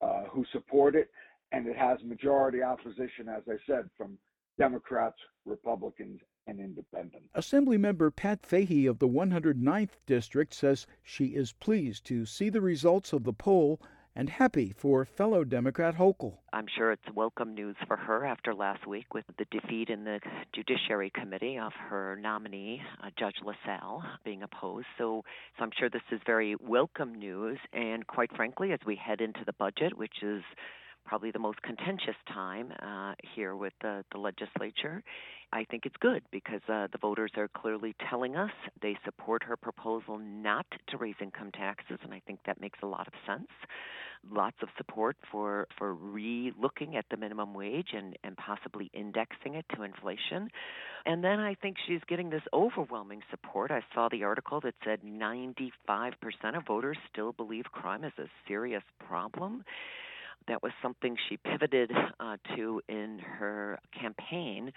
uh, 0.00 0.22
who 0.30 0.44
support 0.52 0.94
it. 0.94 1.08
And 1.52 1.66
it 1.66 1.76
has 1.76 1.98
majority 2.04 2.62
opposition, 2.62 3.28
as 3.28 3.42
I 3.48 3.56
said, 3.66 3.88
from 3.96 4.18
Democrats, 4.58 5.16
Republicans, 5.44 6.20
and 6.46 6.60
independents. 6.60 7.28
Assemblymember 7.34 8.14
Pat 8.14 8.42
Fahy 8.42 8.86
of 8.86 8.98
the 8.98 9.08
109th 9.08 9.96
District 10.06 10.54
says 10.54 10.86
she 11.02 11.26
is 11.26 11.52
pleased 11.52 12.04
to 12.06 12.24
see 12.26 12.48
the 12.48 12.60
results 12.60 13.12
of 13.12 13.24
the 13.24 13.32
poll 13.32 13.80
and 14.16 14.30
happy 14.30 14.72
for 14.76 15.04
fellow 15.04 15.44
Democrat 15.44 15.94
Hochul. 15.94 16.38
I'm 16.52 16.66
sure 16.74 16.90
it's 16.90 17.02
welcome 17.14 17.54
news 17.54 17.76
for 17.86 17.98
her 17.98 18.24
after 18.24 18.54
last 18.54 18.86
week 18.86 19.12
with 19.12 19.26
the 19.38 19.44
defeat 19.50 19.90
in 19.90 20.04
the 20.04 20.20
Judiciary 20.54 21.12
Committee 21.14 21.58
of 21.58 21.72
her 21.90 22.18
nominee, 22.20 22.80
uh, 23.04 23.10
Judge 23.18 23.36
LaSalle, 23.44 24.02
being 24.24 24.42
opposed. 24.42 24.86
So, 24.96 25.22
so 25.58 25.64
I'm 25.64 25.70
sure 25.78 25.90
this 25.90 26.00
is 26.10 26.20
very 26.24 26.56
welcome 26.60 27.14
news. 27.14 27.58
And 27.74 28.06
quite 28.06 28.34
frankly, 28.34 28.72
as 28.72 28.80
we 28.86 28.96
head 28.96 29.20
into 29.20 29.40
the 29.44 29.52
budget, 29.52 29.96
which 29.96 30.22
is 30.22 30.42
probably 31.04 31.30
the 31.30 31.38
most 31.38 31.62
contentious 31.62 32.16
time 32.26 32.72
uh, 32.82 33.14
here 33.34 33.54
with 33.54 33.72
the, 33.80 34.04
the 34.12 34.18
legislature. 34.18 35.02
I 35.52 35.64
think 35.64 35.86
it's 35.86 35.94
good 36.00 36.22
because 36.32 36.60
uh, 36.68 36.88
the 36.90 36.98
voters 37.00 37.30
are 37.36 37.48
clearly 37.48 37.94
telling 38.10 38.34
us 38.34 38.50
they 38.82 38.98
support 39.04 39.44
her 39.44 39.56
proposal 39.56 40.18
not 40.18 40.66
to 40.88 40.96
raise 40.98 41.14
income 41.20 41.52
taxes, 41.52 41.98
and 42.02 42.12
I 42.12 42.20
think 42.26 42.40
that 42.46 42.60
makes 42.60 42.80
a 42.82 42.86
lot 42.86 43.06
of 43.06 43.12
sense. 43.24 43.48
Lots 44.30 44.56
of 44.62 44.68
support 44.76 45.16
for 45.30 45.68
for 45.78 45.94
re-looking 45.94 46.96
at 46.96 47.04
the 47.10 47.16
minimum 47.16 47.54
wage 47.54 47.88
and 47.94 48.16
and 48.24 48.36
possibly 48.36 48.90
indexing 48.92 49.54
it 49.54 49.64
to 49.74 49.82
inflation. 49.82 50.50
And 51.04 51.22
then 51.22 51.38
I 51.38 51.54
think 51.54 51.76
she's 51.86 52.00
getting 52.08 52.30
this 52.30 52.42
overwhelming 52.52 53.22
support. 53.30 53.70
I 53.70 53.82
saw 53.94 54.08
the 54.08 54.24
article 54.24 54.60
that 54.62 54.74
said 54.84 55.02
95% 55.02 55.70
of 56.54 56.66
voters 56.66 56.98
still 57.12 57.32
believe 57.32 57.64
crime 57.66 58.02
is 58.02 58.12
a 58.18 58.26
serious 58.48 58.82
problem 59.06 59.64
that 60.48 60.62
was 60.62 60.72
something 60.80 61.16
she 61.28 61.36
pivoted 61.36 61.90
uh, 62.20 62.36
to 62.54 62.80
in 62.88 63.18
her 63.18 63.78
campaign 63.98 64.72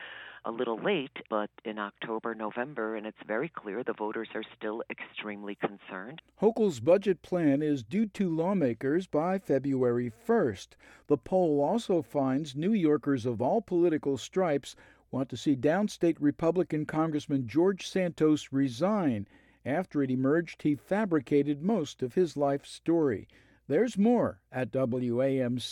a 0.46 0.52
little 0.52 0.80
late, 0.80 1.18
but 1.30 1.50
in 1.66 1.78
October, 1.78 2.34
November, 2.34 2.96
and 2.96 3.06
it's 3.06 3.18
very 3.28 3.50
clear 3.50 3.84
the 3.84 3.94
voters 3.94 4.30
are 4.34 4.44
still 4.58 4.84
extremely 4.90 5.56
concerned. 5.56 6.22
Hochul's 6.42 6.80
budget 6.80 7.22
plan 7.22 7.62
is 7.62 7.84
due 7.84 8.06
to 8.08 8.34
lawmakers 8.34 9.06
by 9.06 9.38
February 9.38 10.12
1st. 10.28 10.70
The 11.08 11.18
poll 11.18 11.62
also 11.62 12.02
finds 12.02 12.56
New 12.56 12.74
Yorkers 12.74 13.26
of 13.26 13.42
all 13.42 13.62
political 13.62 14.18
stripes 14.18 14.76
want 15.12 15.30
to 15.30 15.38
see 15.38 15.56
downstate 15.56 16.18
Republican 16.20 16.86
Congressman 16.86 17.48
George 17.48 17.88
Santos 17.88 18.50
resign. 18.52 19.28
After 19.66 20.02
it 20.04 20.12
emerged, 20.12 20.62
he 20.62 20.76
fabricated 20.76 21.62
most 21.62 22.02
of 22.02 22.14
his 22.14 22.38
life 22.38 22.66
story. 22.66 23.28
There's 23.70 23.98
more 24.00 24.42
at 24.52 24.72
WAMC.org. 24.72 25.64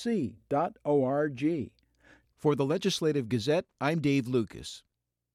For 2.37 2.55
the 2.55 2.65
Legislative 2.65 3.27
Gazette, 3.27 3.65
I'm 3.81 4.01
Dave 4.01 4.27
Lucas. 4.27 4.83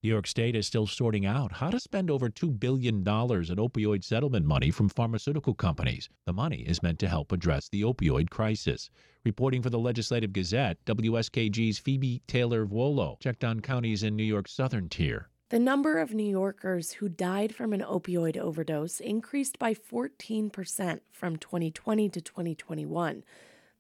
New 0.04 0.10
York 0.10 0.28
State 0.28 0.54
is 0.54 0.68
still 0.68 0.86
sorting 0.86 1.26
out 1.26 1.50
how 1.50 1.70
to 1.70 1.80
spend 1.80 2.08
over 2.08 2.30
$2 2.30 2.60
billion 2.60 2.98
in 2.98 3.02
opioid 3.02 4.04
settlement 4.04 4.46
money 4.46 4.70
from 4.70 4.88
pharmaceutical 4.88 5.54
companies. 5.54 6.08
The 6.24 6.32
money 6.32 6.60
is 6.60 6.84
meant 6.84 7.00
to 7.00 7.08
help 7.08 7.32
address 7.32 7.68
the 7.68 7.82
opioid 7.82 8.30
crisis. 8.30 8.90
Reporting 9.24 9.60
for 9.60 9.70
the 9.70 9.80
Legislative 9.80 10.32
Gazette, 10.32 10.78
WSKG's 10.86 11.80
Phoebe 11.80 12.22
Taylor 12.28 12.64
Wuolo 12.64 13.18
checked 13.18 13.42
on 13.42 13.58
counties 13.58 14.04
in 14.04 14.14
New 14.14 14.22
York's 14.22 14.52
southern 14.52 14.88
tier. 14.88 15.28
The 15.52 15.58
number 15.58 15.98
of 15.98 16.14
New 16.14 16.22
Yorkers 16.22 16.92
who 16.92 17.10
died 17.10 17.54
from 17.54 17.74
an 17.74 17.82
opioid 17.82 18.38
overdose 18.38 19.00
increased 19.00 19.58
by 19.58 19.74
14% 19.74 21.00
from 21.10 21.36
2020 21.36 22.08
to 22.08 22.20
2021. 22.22 23.22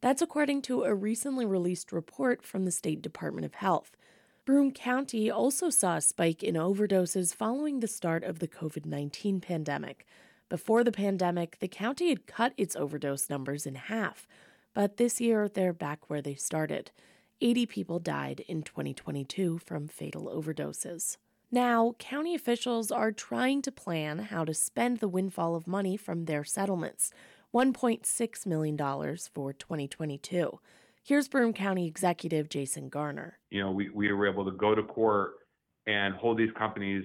That's 0.02 0.20
according 0.20 0.60
to 0.62 0.82
a 0.82 0.94
recently 0.94 1.46
released 1.46 1.90
report 1.90 2.44
from 2.44 2.66
the 2.66 2.70
State 2.70 3.00
Department 3.00 3.46
of 3.46 3.54
Health. 3.54 3.96
Broome 4.44 4.72
County 4.72 5.30
also 5.30 5.70
saw 5.70 5.96
a 5.96 6.02
spike 6.02 6.42
in 6.42 6.56
overdoses 6.56 7.34
following 7.34 7.80
the 7.80 7.88
start 7.88 8.22
of 8.22 8.40
the 8.40 8.48
COVID 8.48 8.84
19 8.84 9.40
pandemic. 9.40 10.04
Before 10.50 10.84
the 10.84 10.92
pandemic, 10.92 11.58
the 11.60 11.68
county 11.68 12.10
had 12.10 12.26
cut 12.26 12.52
its 12.58 12.76
overdose 12.76 13.30
numbers 13.30 13.64
in 13.64 13.76
half, 13.76 14.28
but 14.74 14.98
this 14.98 15.22
year 15.22 15.48
they're 15.48 15.72
back 15.72 16.10
where 16.10 16.20
they 16.20 16.34
started. 16.34 16.90
80 17.40 17.64
people 17.64 17.98
died 17.98 18.44
in 18.46 18.62
2022 18.62 19.56
from 19.56 19.88
fatal 19.88 20.26
overdoses. 20.26 21.16
Now, 21.54 21.94
county 21.98 22.34
officials 22.34 22.90
are 22.90 23.12
trying 23.12 23.60
to 23.60 23.70
plan 23.70 24.20
how 24.20 24.42
to 24.46 24.54
spend 24.54 25.00
the 25.00 25.08
windfall 25.08 25.54
of 25.54 25.66
money 25.66 25.98
from 25.98 26.24
their 26.24 26.44
settlements 26.44 27.12
$1.6 27.54 28.46
million 28.46 28.78
for 29.34 29.52
2022. 29.52 30.58
Here's 31.04 31.28
Broome 31.28 31.52
County 31.52 31.86
Executive 31.86 32.48
Jason 32.48 32.88
Garnar. 32.88 33.32
You 33.50 33.60
know, 33.60 33.70
we, 33.70 33.90
we 33.90 34.10
were 34.14 34.26
able 34.26 34.46
to 34.46 34.52
go 34.52 34.74
to 34.74 34.82
court 34.82 35.32
and 35.86 36.14
hold 36.14 36.38
these 36.38 36.52
companies 36.56 37.04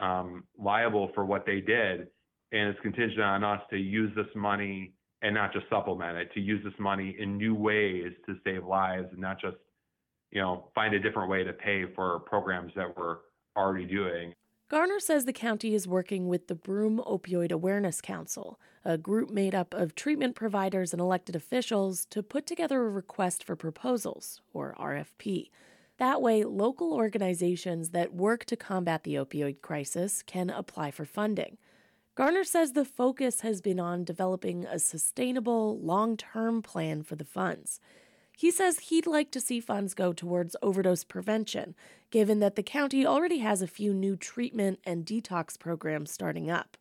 um, 0.00 0.44
liable 0.58 1.10
for 1.14 1.24
what 1.24 1.46
they 1.46 1.62
did. 1.62 2.08
And 2.52 2.68
it's 2.68 2.80
contingent 2.80 3.22
on 3.22 3.42
us 3.42 3.62
to 3.70 3.78
use 3.78 4.12
this 4.14 4.26
money 4.34 4.92
and 5.22 5.34
not 5.34 5.54
just 5.54 5.64
supplement 5.70 6.18
it, 6.18 6.30
to 6.34 6.40
use 6.40 6.62
this 6.62 6.78
money 6.78 7.16
in 7.18 7.38
new 7.38 7.54
ways 7.54 8.12
to 8.26 8.34
save 8.44 8.66
lives 8.66 9.06
and 9.10 9.20
not 9.20 9.40
just, 9.40 9.56
you 10.32 10.42
know, 10.42 10.68
find 10.74 10.92
a 10.92 11.00
different 11.00 11.30
way 11.30 11.44
to 11.44 11.54
pay 11.54 11.84
for 11.94 12.18
programs 12.20 12.72
that 12.76 12.94
were 12.94 13.20
already 13.56 13.86
doing. 13.86 14.34
Garnar 14.70 15.00
says 15.00 15.24
the 15.24 15.32
county 15.32 15.74
is 15.74 15.88
working 15.88 16.28
with 16.28 16.46
the 16.46 16.54
Broome 16.54 17.02
Opioid 17.04 17.50
Awareness 17.50 18.00
Council, 18.00 18.60
a 18.84 18.96
group 18.96 19.28
made 19.28 19.54
up 19.54 19.74
of 19.74 19.96
treatment 19.96 20.36
providers 20.36 20.92
and 20.92 21.00
elected 21.00 21.34
officials, 21.34 22.06
to 22.06 22.22
put 22.22 22.46
together 22.46 22.80
a 22.82 22.88
request 22.88 23.42
for 23.42 23.56
proposals, 23.56 24.40
or 24.52 24.76
RFP. 24.78 25.50
That 25.98 26.22
way, 26.22 26.44
local 26.44 26.92
organizations 26.92 27.90
that 27.90 28.14
work 28.14 28.44
to 28.44 28.56
combat 28.56 29.02
the 29.02 29.16
opioid 29.16 29.60
crisis 29.60 30.22
can 30.22 30.50
apply 30.50 30.92
for 30.92 31.04
funding. 31.04 31.58
Garnar 32.16 32.46
says 32.46 32.72
the 32.72 32.84
focus 32.84 33.40
has 33.40 33.60
been 33.60 33.80
on 33.80 34.04
developing 34.04 34.66
a 34.66 34.78
sustainable, 34.78 35.78
long 35.80 36.16
term 36.16 36.62
plan 36.62 37.02
for 37.02 37.16
the 37.16 37.24
funds. 37.24 37.80
He 38.40 38.50
says 38.50 38.78
he'd 38.78 39.06
like 39.06 39.30
to 39.32 39.40
see 39.40 39.60
funds 39.60 39.92
go 39.92 40.14
towards 40.14 40.56
overdose 40.62 41.04
prevention, 41.04 41.74
given 42.10 42.40
that 42.40 42.56
the 42.56 42.62
county 42.62 43.04
already 43.04 43.40
has 43.40 43.60
a 43.60 43.66
few 43.66 43.92
new 43.92 44.16
treatment 44.16 44.78
and 44.82 45.04
detox 45.04 45.58
programs 45.58 46.10
starting 46.10 46.50
up. 46.50 46.78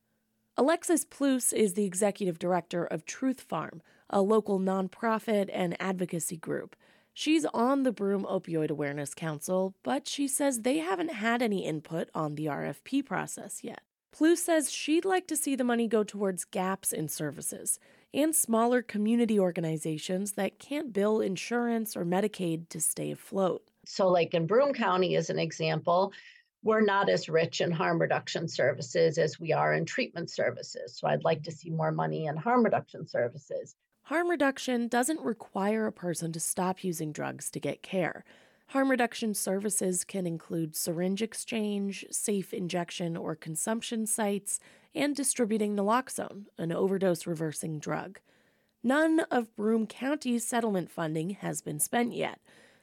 Alexis 0.55 1.03
Pleus 1.03 1.51
is 1.51 1.73
the 1.73 1.83
executive 1.83 2.39
director 2.39 2.85
of 2.85 3.05
Truth 3.05 3.45
Pharm, 3.45 3.81
a 4.09 4.21
local 4.21 4.57
nonprofit 4.57 5.49
and 5.51 5.75
advocacy 5.81 6.37
group. 6.37 6.77
She's 7.13 7.43
on 7.47 7.83
the 7.83 7.91
Broome 7.91 8.23
Opioid 8.23 8.69
Awareness 8.69 9.13
Council, 9.13 9.75
but 9.83 10.07
she 10.07 10.29
says 10.29 10.61
they 10.61 10.77
haven't 10.77 11.11
had 11.11 11.41
any 11.41 11.65
input 11.65 12.07
on 12.15 12.35
the 12.35 12.45
RFP 12.45 13.05
process 13.05 13.65
yet. 13.65 13.81
Pleus 14.13 14.37
says 14.37 14.71
she'd 14.71 15.03
like 15.03 15.27
to 15.27 15.35
see 15.35 15.57
the 15.57 15.65
money 15.65 15.89
go 15.89 16.05
towards 16.05 16.45
gaps 16.45 16.93
in 16.93 17.09
services 17.09 17.79
and 18.13 18.35
smaller 18.35 18.81
community 18.81 19.39
organizations 19.39 20.33
that 20.33 20.59
can't 20.59 20.93
bill 20.93 21.21
insurance 21.21 21.95
or 21.95 22.05
Medicaid 22.05 22.69
to 22.69 22.79
stay 22.79 23.11
afloat. 23.11 23.63
So, 23.85 24.07
like 24.07 24.33
in 24.33 24.47
Broome 24.47 24.73
County, 24.73 25.15
as 25.15 25.29
an 25.29 25.39
example, 25.39 26.13
we're 26.63 26.81
not 26.81 27.09
as 27.09 27.29
rich 27.29 27.61
in 27.61 27.71
harm 27.71 27.99
reduction 27.99 28.47
services 28.47 29.17
as 29.17 29.39
we 29.39 29.53
are 29.53 29.73
in 29.73 29.85
treatment 29.85 30.29
services. 30.29 30.97
So, 30.97 31.07
I'd 31.07 31.23
like 31.23 31.43
to 31.43 31.51
see 31.51 31.69
more 31.69 31.91
money 31.91 32.25
in 32.25 32.35
harm 32.35 32.63
reduction 32.63 33.07
services. 33.07 33.75
Harm 34.03 34.29
reduction 34.29 34.87
doesn't 34.87 35.21
require 35.21 35.85
a 35.85 35.91
person 35.91 36.31
to 36.31 36.39
stop 36.39 36.83
using 36.83 37.11
drugs 37.11 37.51
to 37.51 37.59
get 37.59 37.83
care. 37.83 38.25
Harm 38.69 38.91
reduction 38.91 39.33
services 39.33 40.03
can 40.03 40.27
include 40.27 40.75
syringe 40.75 41.21
exchange, 41.21 42.05
safe 42.11 42.53
injection 42.53 43.17
or 43.17 43.35
consumption 43.35 44.05
sites, 44.05 44.59
and 44.93 45.15
distributing 45.15 45.75
naloxone, 45.75 46.45
an 46.57 46.71
overdose 46.71 47.27
reversing 47.27 47.79
drug. 47.79 48.19
None 48.83 49.21
of 49.31 49.55
Broome 49.55 49.87
County's 49.87 50.47
settlement 50.47 50.89
funding 50.89 51.31
has 51.31 51.61
been 51.61 51.79
spent 51.79 52.13
yet. 52.13 52.39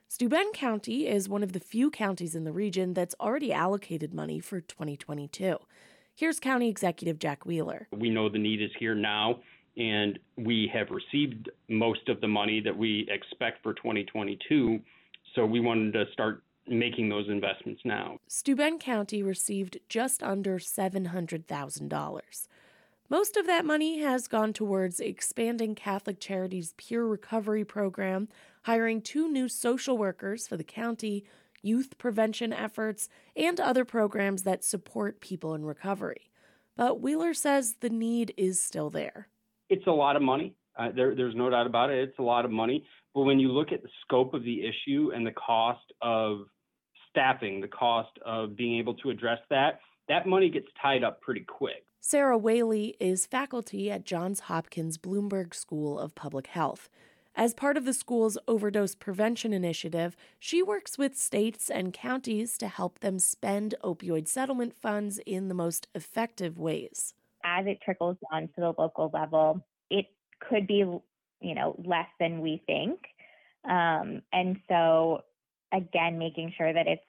Steuben 0.08 0.52
County 0.52 1.06
is 1.06 1.28
one 1.28 1.42
of 1.42 1.52
the 1.52 1.60
few 1.60 1.90
counties 1.90 2.34
in 2.34 2.44
the 2.44 2.52
region 2.52 2.94
that's 2.94 3.14
already 3.20 3.52
allocated 3.52 4.14
money 4.14 4.38
for 4.38 4.60
2022. 4.60 5.56
Here's 6.14 6.38
County 6.38 6.68
Executive 6.68 7.18
Jack 7.18 7.44
Wheeler. 7.44 7.88
We 7.92 8.10
know 8.10 8.28
the 8.28 8.38
need 8.38 8.62
is 8.62 8.70
here 8.78 8.94
now, 8.94 9.40
and 9.76 10.18
we 10.36 10.70
have 10.72 10.88
received 10.90 11.50
most 11.68 12.08
of 12.08 12.20
the 12.20 12.28
money 12.28 12.60
that 12.60 12.76
we 12.76 13.06
expect 13.10 13.62
for 13.62 13.74
2022. 13.74 14.78
So 15.34 15.44
we 15.44 15.60
wanted 15.60 15.92
to 15.94 16.04
start 16.12 16.42
making 16.68 17.08
those 17.08 17.28
investments 17.28 17.82
now. 17.84 18.18
Steuben 18.28 18.78
County 18.78 19.22
received 19.22 19.78
just 19.88 20.22
under 20.22 20.58
$700,000. 20.58 22.48
Most 23.08 23.36
of 23.36 23.46
that 23.46 23.64
money 23.64 24.00
has 24.00 24.26
gone 24.26 24.52
towards 24.52 24.98
expanding 24.98 25.76
Catholic 25.76 26.18
Charities' 26.18 26.74
peer 26.76 27.04
recovery 27.04 27.64
program, 27.64 28.28
hiring 28.62 29.00
two 29.00 29.28
new 29.28 29.48
social 29.48 29.96
workers 29.96 30.48
for 30.48 30.56
the 30.56 30.64
county, 30.64 31.24
youth 31.62 31.98
prevention 31.98 32.52
efforts, 32.52 33.08
and 33.36 33.60
other 33.60 33.84
programs 33.84 34.42
that 34.42 34.64
support 34.64 35.20
people 35.20 35.54
in 35.54 35.64
recovery. 35.64 36.30
But 36.76 37.00
Wheeler 37.00 37.32
says 37.32 37.76
the 37.80 37.90
need 37.90 38.34
is 38.36 38.60
still 38.60 38.90
there. 38.90 39.28
It's 39.68 39.86
a 39.86 39.92
lot 39.92 40.16
of 40.16 40.22
money. 40.22 40.54
Uh, 40.76 40.90
there, 40.94 41.14
there's 41.14 41.34
no 41.34 41.48
doubt 41.48 41.66
about 41.66 41.90
it. 41.90 42.08
It's 42.08 42.18
a 42.18 42.22
lot 42.22 42.44
of 42.44 42.50
money. 42.50 42.84
But 43.14 43.22
when 43.22 43.38
you 43.38 43.50
look 43.50 43.72
at 43.72 43.82
the 43.82 43.88
scope 44.02 44.34
of 44.34 44.42
the 44.42 44.62
issue 44.66 45.12
and 45.14 45.26
the 45.26 45.32
cost 45.32 45.92
of 46.02 46.40
staffing, 47.16 47.62
the 47.62 47.68
cost 47.68 48.18
of 48.26 48.56
being 48.56 48.78
able 48.78 48.92
to 48.94 49.08
address 49.08 49.38
that, 49.48 49.80
that 50.06 50.26
money 50.26 50.50
gets 50.50 50.66
tied 50.80 51.02
up 51.02 51.20
pretty 51.22 51.40
quick. 51.40 51.84
Sarah 52.00 52.36
Whaley 52.36 52.94
is 53.00 53.26
faculty 53.26 53.90
at 53.90 54.04
Johns 54.04 54.40
Hopkins 54.40 54.98
Bloomberg 54.98 55.54
School 55.54 55.98
of 55.98 56.14
Public 56.14 56.48
Health. 56.48 56.90
As 57.34 57.52
part 57.52 57.76
of 57.76 57.84
the 57.84 57.92
school's 57.92 58.38
overdose 58.46 58.94
prevention 58.94 59.52
initiative, 59.52 60.16
she 60.38 60.62
works 60.62 60.96
with 60.98 61.16
states 61.16 61.70
and 61.70 61.92
counties 61.92 62.56
to 62.58 62.68
help 62.68 63.00
them 63.00 63.18
spend 63.18 63.74
opioid 63.82 64.28
settlement 64.28 64.74
funds 64.74 65.18
in 65.26 65.48
the 65.48 65.54
most 65.54 65.88
effective 65.94 66.58
ways. 66.58 67.14
As 67.44 67.66
it 67.66 67.80
trickles 67.84 68.16
down 68.30 68.48
to 68.48 68.60
the 68.60 68.74
local 68.78 69.10
level, 69.12 69.64
it 69.90 70.06
could 70.38 70.66
be, 70.66 70.84
you 71.40 71.54
know, 71.54 71.80
less 71.84 72.08
than 72.20 72.40
we 72.40 72.62
think. 72.66 73.00
Um, 73.68 74.22
and 74.32 74.58
so, 74.68 75.22
again, 75.76 76.18
making 76.18 76.52
sure 76.56 76.72
that 76.72 76.86
it's 76.86 77.02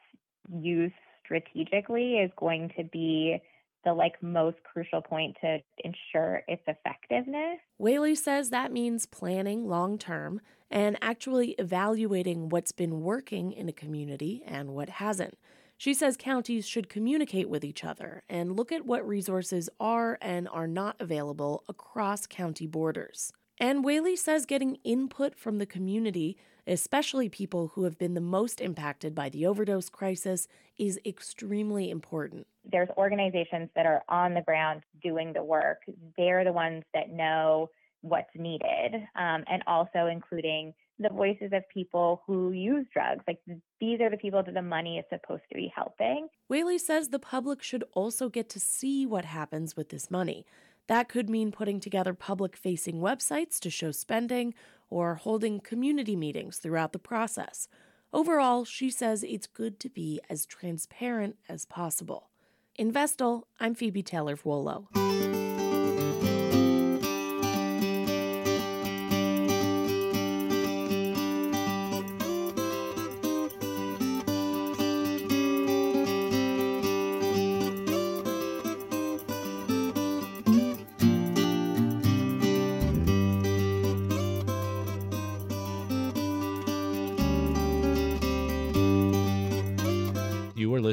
used 0.62 0.94
strategically 1.24 2.16
is 2.16 2.32
going 2.38 2.72
to 2.78 2.84
be 2.84 3.42
the 3.84 3.94
like 3.94 4.22
most 4.22 4.58
crucial 4.64 5.02
point 5.02 5.36
to 5.42 5.60
ensure 5.84 6.44
its 6.48 6.64
effectiveness. 6.68 7.60
Whaley 7.78 8.16
says 8.16 8.50
that 8.50 8.72
means 8.72 9.06
planning 9.06 9.68
long 9.68 9.98
term 9.98 10.42
and 10.70 10.98
actually 11.02 11.52
evaluating 11.52 12.50
what's 12.50 12.72
been 12.72 13.02
working 13.02 13.54
in 13.54 13.70
a 13.70 13.74
community 13.74 14.44
and 14.46 14.72
what 14.72 14.90
hasn't. 14.90 15.38
She 15.78 15.94
says 15.94 16.18
counties 16.18 16.68
should 16.68 16.90
communicate 16.90 17.50
with 17.50 17.64
each 17.64 17.84
other 17.84 18.24
and 18.28 18.56
look 18.56 18.72
at 18.72 18.86
what 18.86 19.08
resources 19.08 19.70
are 19.80 20.18
and 20.22 20.50
are 20.50 20.68
not 20.68 20.96
available 21.00 21.64
across 21.70 22.26
county 22.26 22.66
borders. 22.66 23.32
And 23.60 23.84
Whaley 23.84 24.16
says 24.16 24.46
getting 24.46 24.78
input 24.84 25.36
from 25.36 25.60
the 25.60 25.66
community 25.66 26.38
especially 26.68 27.30
people 27.30 27.72
who 27.74 27.84
have 27.86 27.98
been 27.98 28.14
the 28.14 28.22
most 28.22 28.62
impacted 28.62 29.16
by 29.16 29.30
the 29.30 29.46
overdose 29.46 29.90
crisis, 29.90 30.48
is 30.78 31.00
extremely 31.06 31.90
important. 31.90 32.46
There's 32.70 32.90
organizations 32.98 33.70
that 33.76 33.86
are 33.86 34.04
on 34.10 34.34
the 34.34 34.42
ground 34.42 34.84
doing 35.02 35.34
the 35.34 35.44
work. 35.44 35.80
They're 36.18 36.44
the 36.44 36.52
ones 36.52 36.84
that 36.94 37.10
know 37.10 37.70
what's 38.02 38.30
needed, 38.36 38.96
um, 39.16 39.44
and 39.48 39.64
also 39.66 40.08
including 40.08 40.74
the 41.00 41.10
voices 41.10 41.52
of 41.54 41.64
people 41.70 42.24
who 42.26 42.52
use 42.52 42.86
drugs. 42.92 43.24
Like 43.28 43.40
these 43.80 44.02
are 44.02 44.10
the 44.10 44.18
people 44.18 44.44
that 44.44 44.54
the 44.54 44.62
money 44.62 44.98
is 44.98 45.06
supposed 45.10 45.44
to 45.50 45.56
be 45.56 45.72
helping. 45.76 46.28
Whaley 46.50 46.78
says 46.78 47.10
the 47.10 47.20
public 47.20 47.62
should 47.62 47.84
also 47.94 48.30
get 48.30 48.50
to 48.50 48.60
see 48.60 49.06
what 49.06 49.26
happens 49.26 49.76
with 49.76 49.90
this 49.90 50.10
money. 50.10 50.46
That 50.88 51.10
could 51.10 51.30
mean 51.30 51.52
putting 51.52 51.80
together 51.80 52.14
public 52.14 52.56
facing 52.56 53.00
websites 53.00 53.60
to 53.60 53.70
show 53.70 53.92
spending 53.92 54.54
or 54.90 55.16
holding 55.16 55.60
community 55.60 56.16
meetings 56.16 56.58
throughout 56.58 56.94
the 56.94 57.00
process. 57.00 57.68
Overall, 58.14 58.64
she 58.64 58.90
says 58.90 59.24
it's 59.24 59.48
good 59.48 59.80
to 59.82 59.90
be 59.90 60.22
as 60.30 60.46
transparent 60.46 61.36
as 61.50 61.66
possible. 61.66 62.30
In 62.76 62.92
Vestal, 62.92 63.48
I'm 63.60 63.76
Phoebe 63.76 64.04
Taylor 64.04 64.38
Wuolo. 64.38 64.88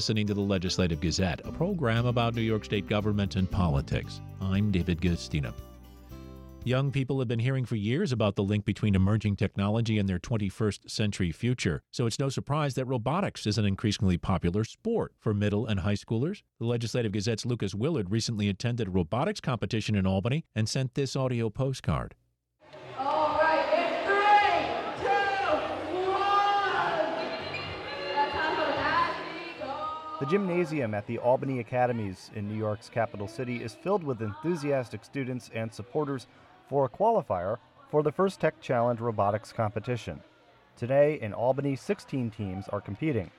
Listening 0.05 0.27
to 0.27 0.35
the 0.35 0.41
Legislative 0.43 1.01
Gazette, 1.01 1.41
a 1.47 1.51
program 1.51 2.05
about 2.05 2.35
New 2.35 2.43
York 2.43 2.67
State 2.67 2.87
government 2.87 3.37
and 3.37 3.51
politics. 3.51 4.21
I'm 4.39 4.71
David 4.71 5.01
Guistina. 5.01 5.55
Young 6.63 6.93
people 6.93 7.21
have 7.21 7.29
been 7.29 7.39
hearing 7.39 7.65
for 7.65 7.77
years 7.77 8.13
about 8.13 8.37
the 8.37 8.43
link 8.43 8.67
between 8.67 8.95
emerging 8.95 9.37
technology 9.37 9.99
and 9.99 10.07
their 10.07 10.19
21st 10.19 10.91
century 10.91 11.33
future, 11.33 11.83
so 11.91 12.05
it's 12.05 12.19
no 12.19 12.29
surprise 12.29 12.75
that 12.75 12.85
robotics 12.85 13.47
is 13.47 13.57
an 13.57 13.65
increasingly 13.65 14.19
popular 14.19 14.63
sport 14.63 15.15
for 15.21 15.33
middle 15.33 15.65
and 15.65 15.81
high 15.81 15.95
schoolers. 15.95 16.43
The 16.59 16.67
Legislative 16.67 17.13
Gazette's 17.13 17.47
Lucas 17.47 17.75
Willard 17.75 18.11
recently 18.11 18.51
attended 18.51 18.89
a 18.89 18.91
robotics 18.91 19.41
competition 19.41 19.95
in 19.95 20.07
Albany 20.07 20.45
and 20.55 20.69
sent 20.69 20.93
this 20.93 21.17
audio 21.17 21.49
postcard. 21.49 22.15
The 30.25 30.31
gymnasium 30.31 30.95
at 30.95 31.07
the 31.07 31.19
Albany 31.19 31.61
Academies 31.61 32.31
in 32.35 32.49
New 32.49 32.57
York's 32.57 32.89
capital 32.89 33.29
city 33.29 33.63
is 33.63 33.75
filled 33.75 34.03
with 34.03 34.23
enthusiastic 34.23 35.05
students 35.05 35.51
and 35.53 35.71
supporters 35.71 36.29
for 36.67 36.87
a 36.87 36.89
qualifier 36.89 37.59
for 37.91 38.03
the 38.03 38.11
First 38.11 38.41
Tech 38.41 38.59
Challenge 38.63 39.01
robotics 39.01 39.53
competition. 39.53 40.19
Today 40.79 41.19
in 41.21 41.35
Albany, 41.35 41.77
16 41.77 42.31
teams 42.31 42.69
are 42.69 42.81
competing. 42.81 43.31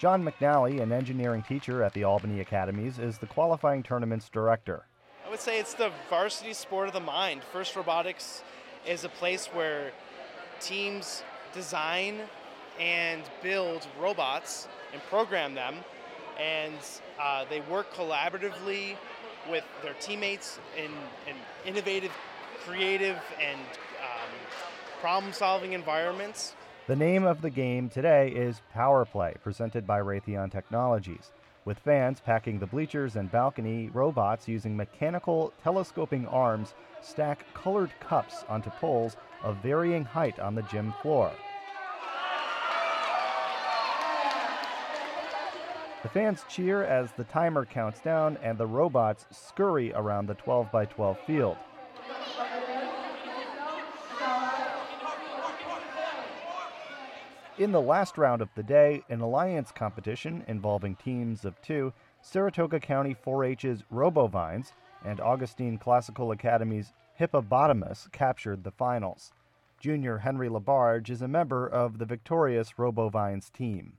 John 0.00 0.24
McNally, 0.24 0.80
an 0.80 0.90
engineering 0.90 1.44
teacher 1.46 1.84
at 1.84 1.92
the 1.92 2.02
Albany 2.02 2.40
Academies, 2.40 2.98
is 2.98 3.18
the 3.18 3.26
qualifying 3.26 3.84
tournament's 3.84 4.28
director. 4.28 4.84
I 5.24 5.30
would 5.30 5.38
say 5.38 5.60
it's 5.60 5.74
the 5.74 5.92
varsity 6.10 6.54
sport 6.54 6.88
of 6.88 6.94
the 6.94 6.98
mind. 6.98 7.42
First 7.52 7.76
Robotics 7.76 8.42
is 8.84 9.04
a 9.04 9.08
place 9.10 9.46
where 9.46 9.92
teams 10.60 11.22
design 11.54 12.18
and 12.80 13.22
build 13.44 13.86
robots 14.00 14.66
and 14.92 15.00
program 15.04 15.54
them 15.54 15.76
and 16.38 16.74
uh, 17.20 17.44
they 17.48 17.60
work 17.62 17.92
collaboratively 17.94 18.96
with 19.50 19.64
their 19.82 19.94
teammates 20.00 20.58
in, 20.76 20.90
in 21.28 21.36
innovative, 21.64 22.12
creative, 22.64 23.18
and 23.40 23.60
um, 23.60 24.30
problem 25.00 25.32
solving 25.32 25.72
environments. 25.72 26.54
The 26.86 26.96
name 26.96 27.24
of 27.24 27.42
the 27.42 27.50
game 27.50 27.88
today 27.88 28.28
is 28.28 28.62
Power 28.72 29.04
Play, 29.04 29.34
presented 29.42 29.86
by 29.86 30.00
Raytheon 30.00 30.52
Technologies. 30.52 31.32
With 31.64 31.80
fans 31.80 32.20
packing 32.20 32.60
the 32.60 32.66
bleachers 32.66 33.16
and 33.16 33.30
balcony, 33.30 33.90
robots 33.92 34.46
using 34.46 34.76
mechanical 34.76 35.52
telescoping 35.64 36.26
arms 36.28 36.74
stack 37.00 37.44
colored 37.54 37.90
cups 37.98 38.44
onto 38.48 38.70
poles 38.70 39.16
of 39.42 39.56
varying 39.56 40.04
height 40.04 40.38
on 40.38 40.54
the 40.54 40.62
gym 40.62 40.94
floor. 41.02 41.32
The 46.06 46.12
fans 46.12 46.44
cheer 46.48 46.84
as 46.84 47.10
the 47.10 47.24
timer 47.24 47.64
counts 47.64 47.98
down 47.98 48.38
and 48.40 48.56
the 48.56 48.66
robots 48.68 49.26
scurry 49.32 49.92
around 49.92 50.28
the 50.28 50.36
12 50.36 50.70
by 50.70 50.84
12 50.84 51.18
field. 51.26 51.56
In 57.58 57.72
the 57.72 57.80
last 57.80 58.16
round 58.16 58.40
of 58.40 58.48
the 58.54 58.62
day, 58.62 59.02
an 59.08 59.20
alliance 59.20 59.72
competition 59.72 60.44
involving 60.46 60.94
teams 60.94 61.44
of 61.44 61.60
two, 61.60 61.92
Saratoga 62.22 62.78
County 62.78 63.12
4 63.12 63.44
H's 63.44 63.82
Robovines 63.92 64.74
and 65.04 65.20
Augustine 65.20 65.76
Classical 65.76 66.30
Academy's 66.30 66.92
Hippopotamus 67.14 68.08
captured 68.12 68.62
the 68.62 68.70
finals. 68.70 69.32
Junior 69.80 70.18
Henry 70.18 70.48
Labarge 70.48 71.10
is 71.10 71.20
a 71.20 71.26
member 71.26 71.66
of 71.66 71.98
the 71.98 72.06
victorious 72.06 72.74
Robovines 72.78 73.52
team 73.52 73.94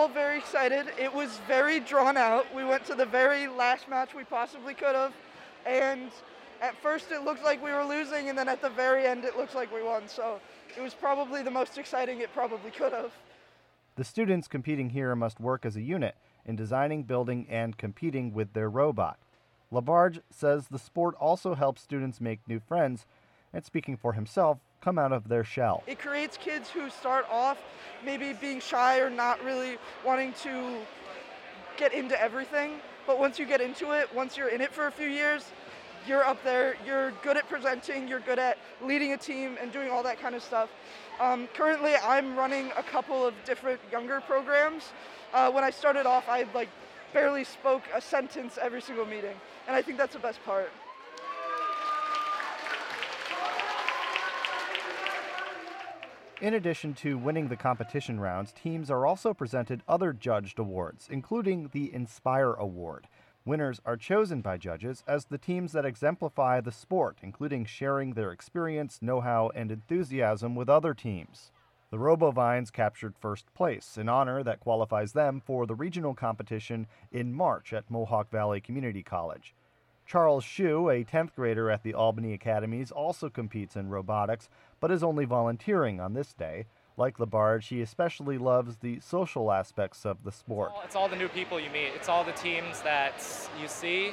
all 0.00 0.08
very 0.08 0.38
excited. 0.38 0.86
It 0.98 1.12
was 1.12 1.38
very 1.46 1.78
drawn 1.78 2.16
out. 2.16 2.46
We 2.56 2.64
went 2.64 2.86
to 2.86 2.94
the 2.94 3.04
very 3.04 3.46
last 3.46 3.86
match 3.86 4.14
we 4.14 4.24
possibly 4.24 4.72
could 4.72 4.94
have, 4.94 5.12
and 5.66 6.10
at 6.62 6.74
first 6.80 7.12
it 7.12 7.22
looked 7.22 7.44
like 7.44 7.62
we 7.62 7.70
were 7.70 7.84
losing, 7.84 8.30
and 8.30 8.38
then 8.38 8.48
at 8.48 8.62
the 8.62 8.70
very 8.70 9.04
end 9.04 9.26
it 9.26 9.36
looks 9.36 9.54
like 9.54 9.70
we 9.70 9.82
won. 9.82 10.08
So 10.08 10.40
it 10.74 10.80
was 10.80 10.94
probably 10.94 11.42
the 11.42 11.50
most 11.50 11.76
exciting 11.76 12.22
it 12.22 12.32
probably 12.32 12.70
could 12.70 12.94
have. 12.94 13.12
The 13.96 14.04
students 14.04 14.48
competing 14.48 14.88
here 14.88 15.14
must 15.14 15.38
work 15.38 15.66
as 15.66 15.76
a 15.76 15.82
unit 15.82 16.14
in 16.46 16.56
designing, 16.56 17.02
building, 17.02 17.46
and 17.50 17.76
competing 17.76 18.32
with 18.32 18.54
their 18.54 18.70
robot. 18.70 19.18
Labarge 19.70 20.22
says 20.30 20.68
the 20.68 20.78
sport 20.78 21.14
also 21.20 21.54
helps 21.54 21.82
students 21.82 22.22
make 22.22 22.40
new 22.48 22.58
friends, 22.58 23.04
and 23.52 23.66
speaking 23.66 23.98
for 23.98 24.14
himself, 24.14 24.60
come 24.80 24.98
out 24.98 25.12
of 25.12 25.28
their 25.28 25.44
shell. 25.44 25.82
It 25.86 25.98
creates 25.98 26.36
kids 26.36 26.70
who 26.70 26.88
start 26.90 27.26
off 27.30 27.58
maybe 28.04 28.32
being 28.32 28.60
shy 28.60 29.00
or 29.00 29.10
not 29.10 29.42
really 29.44 29.76
wanting 30.04 30.32
to 30.42 30.78
get 31.76 31.92
into 31.92 32.20
everything. 32.20 32.80
But 33.06 33.18
once 33.18 33.38
you 33.38 33.46
get 33.46 33.60
into 33.60 33.92
it, 33.92 34.12
once 34.14 34.36
you're 34.36 34.48
in 34.48 34.60
it 34.60 34.72
for 34.72 34.86
a 34.86 34.90
few 34.90 35.08
years, 35.08 35.44
you're 36.06 36.24
up 36.24 36.42
there, 36.44 36.76
you're 36.86 37.10
good 37.22 37.36
at 37.36 37.48
presenting, 37.48 38.08
you're 38.08 38.20
good 38.20 38.38
at 38.38 38.58
leading 38.82 39.12
a 39.12 39.16
team 39.16 39.58
and 39.60 39.70
doing 39.72 39.90
all 39.90 40.02
that 40.02 40.20
kind 40.20 40.34
of 40.34 40.42
stuff. 40.42 40.70
Um, 41.20 41.48
currently, 41.54 41.94
I'm 42.02 42.36
running 42.36 42.70
a 42.76 42.82
couple 42.82 43.26
of 43.26 43.34
different 43.44 43.80
younger 43.92 44.20
programs. 44.22 44.92
Uh, 45.34 45.50
when 45.50 45.64
I 45.64 45.70
started 45.70 46.06
off, 46.06 46.28
I 46.28 46.46
like 46.54 46.68
barely 47.12 47.44
spoke 47.44 47.82
a 47.94 48.00
sentence 48.00 48.58
every 48.60 48.80
single 48.80 49.04
meeting, 49.04 49.34
and 49.66 49.76
I 49.76 49.82
think 49.82 49.98
that's 49.98 50.14
the 50.14 50.20
best 50.20 50.42
part. 50.44 50.70
In 56.40 56.54
addition 56.54 56.94
to 56.94 57.18
winning 57.18 57.48
the 57.48 57.56
competition 57.56 58.18
rounds, 58.18 58.52
teams 58.52 58.90
are 58.90 59.04
also 59.04 59.34
presented 59.34 59.82
other 59.86 60.14
judged 60.14 60.58
awards, 60.58 61.06
including 61.10 61.68
the 61.72 61.92
Inspire 61.92 62.54
Award. 62.54 63.08
Winners 63.44 63.82
are 63.84 63.98
chosen 63.98 64.40
by 64.40 64.56
judges 64.56 65.04
as 65.06 65.26
the 65.26 65.36
teams 65.36 65.72
that 65.72 65.84
exemplify 65.84 66.62
the 66.62 66.72
sport, 66.72 67.18
including 67.22 67.66
sharing 67.66 68.14
their 68.14 68.32
experience, 68.32 69.02
know 69.02 69.20
how, 69.20 69.50
and 69.54 69.70
enthusiasm 69.70 70.54
with 70.54 70.70
other 70.70 70.94
teams. 70.94 71.52
The 71.90 71.98
Robovines 71.98 72.72
captured 72.72 73.18
first 73.20 73.52
place, 73.52 73.98
an 73.98 74.08
honor 74.08 74.42
that 74.42 74.60
qualifies 74.60 75.12
them 75.12 75.42
for 75.44 75.66
the 75.66 75.74
regional 75.74 76.14
competition 76.14 76.86
in 77.12 77.34
March 77.34 77.74
at 77.74 77.90
Mohawk 77.90 78.30
Valley 78.30 78.62
Community 78.62 79.02
College. 79.02 79.54
Charles 80.10 80.42
Shu, 80.42 80.88
a 80.88 81.04
10th 81.04 81.36
grader 81.36 81.70
at 81.70 81.84
the 81.84 81.94
Albany 81.94 82.32
Academies, 82.32 82.90
also 82.90 83.28
competes 83.28 83.76
in 83.76 83.88
robotics, 83.88 84.48
but 84.80 84.90
is 84.90 85.02
only 85.02 85.24
volunteering 85.24 86.00
on 86.00 86.14
this 86.14 86.32
day. 86.32 86.66
Like 86.96 87.18
Labarge, 87.18 87.68
he 87.68 87.80
especially 87.80 88.36
loves 88.36 88.76
the 88.78 89.00
social 89.00 89.52
aspects 89.52 90.04
of 90.04 90.24
the 90.24 90.32
sport. 90.32 90.70
It's 90.70 90.76
all, 90.76 90.84
it's 90.84 90.96
all 90.96 91.08
the 91.08 91.16
new 91.16 91.28
people 91.28 91.60
you 91.60 91.70
meet. 91.70 91.92
It's 91.94 92.08
all 92.08 92.24
the 92.24 92.32
teams 92.32 92.82
that 92.82 93.22
you 93.60 93.68
see. 93.68 94.08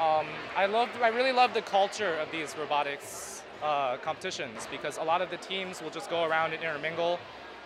Um, 0.00 0.26
I 0.54 0.66
love. 0.66 0.90
I 1.02 1.08
really 1.08 1.32
love 1.32 1.54
the 1.54 1.62
culture 1.62 2.14
of 2.16 2.30
these 2.30 2.54
robotics 2.58 3.42
uh, 3.62 3.96
competitions 3.98 4.68
because 4.70 4.98
a 4.98 5.02
lot 5.02 5.22
of 5.22 5.30
the 5.30 5.38
teams 5.38 5.80
will 5.82 5.90
just 5.90 6.10
go 6.10 6.24
around 6.24 6.52
and 6.52 6.62
intermingle. 6.62 7.18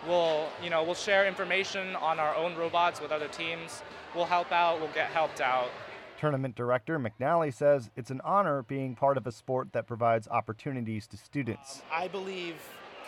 We'll, 0.07 0.47
you 0.63 0.69
know, 0.69 0.83
we'll 0.83 0.95
share 0.95 1.27
information 1.27 1.95
on 1.97 2.19
our 2.19 2.35
own 2.35 2.55
robots 2.55 3.01
with 3.01 3.11
other 3.11 3.27
teams. 3.27 3.83
We'll 4.15 4.25
help 4.25 4.51
out. 4.51 4.79
We'll 4.79 4.93
get 4.93 5.09
helped 5.09 5.41
out. 5.41 5.69
Tournament 6.21 6.53
director 6.53 6.99
McNally 6.99 7.51
says 7.51 7.89
it's 7.95 8.11
an 8.11 8.21
honor 8.23 8.61
being 8.61 8.93
part 8.93 9.17
of 9.17 9.25
a 9.25 9.31
sport 9.31 9.73
that 9.73 9.87
provides 9.87 10.27
opportunities 10.27 11.07
to 11.07 11.17
students. 11.17 11.77
Um, 11.77 12.03
I 12.03 12.07
believe 12.09 12.57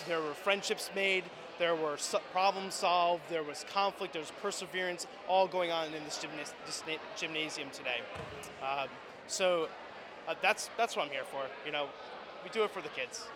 there 0.08 0.20
were 0.20 0.34
friendships 0.34 0.90
made, 0.96 1.24
there 1.60 1.76
were 1.76 1.96
problems 2.32 2.74
solved, 2.74 3.22
there 3.30 3.44
was 3.44 3.68
conflict, 3.72 4.14
there 4.14 4.22
was 4.24 4.32
perseverance, 4.42 5.06
all 5.28 5.48
going 5.48 5.70
on 5.70 5.94
in 5.94 6.04
this, 6.06 6.18
gymnas- 6.18 6.56
this 6.66 6.82
gymnasium 7.16 7.70
today. 7.70 8.02
Um, 8.64 8.88
so 9.28 9.68
uh, 10.28 10.34
that's 10.42 10.72
that's 10.76 10.96
what 10.96 11.06
I'm 11.06 11.12
here 11.12 11.26
for. 11.26 11.44
You 11.68 11.72
know, 11.72 11.90
we 12.44 12.50
do 12.50 12.64
it 12.64 12.72
for 12.72 12.82
the 12.82 12.90
kids. 12.90 13.28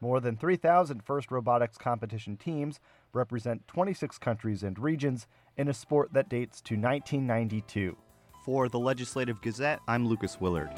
More 0.00 0.20
than 0.20 0.38
3,000 0.38 1.04
FIRST 1.04 1.30
robotics 1.30 1.76
competition 1.76 2.38
teams 2.38 2.80
represent 3.12 3.68
26 3.68 4.16
countries 4.16 4.62
and 4.62 4.78
regions 4.78 5.26
in 5.58 5.68
a 5.68 5.74
sport 5.74 6.14
that 6.14 6.30
dates 6.30 6.62
to 6.62 6.76
1992. 6.76 7.94
For 8.42 8.68
the 8.68 8.78
Legislative 8.78 9.40
Gazette, 9.40 9.80
I'm 9.86 10.04
Lucas 10.08 10.40
Willard. 10.40 10.70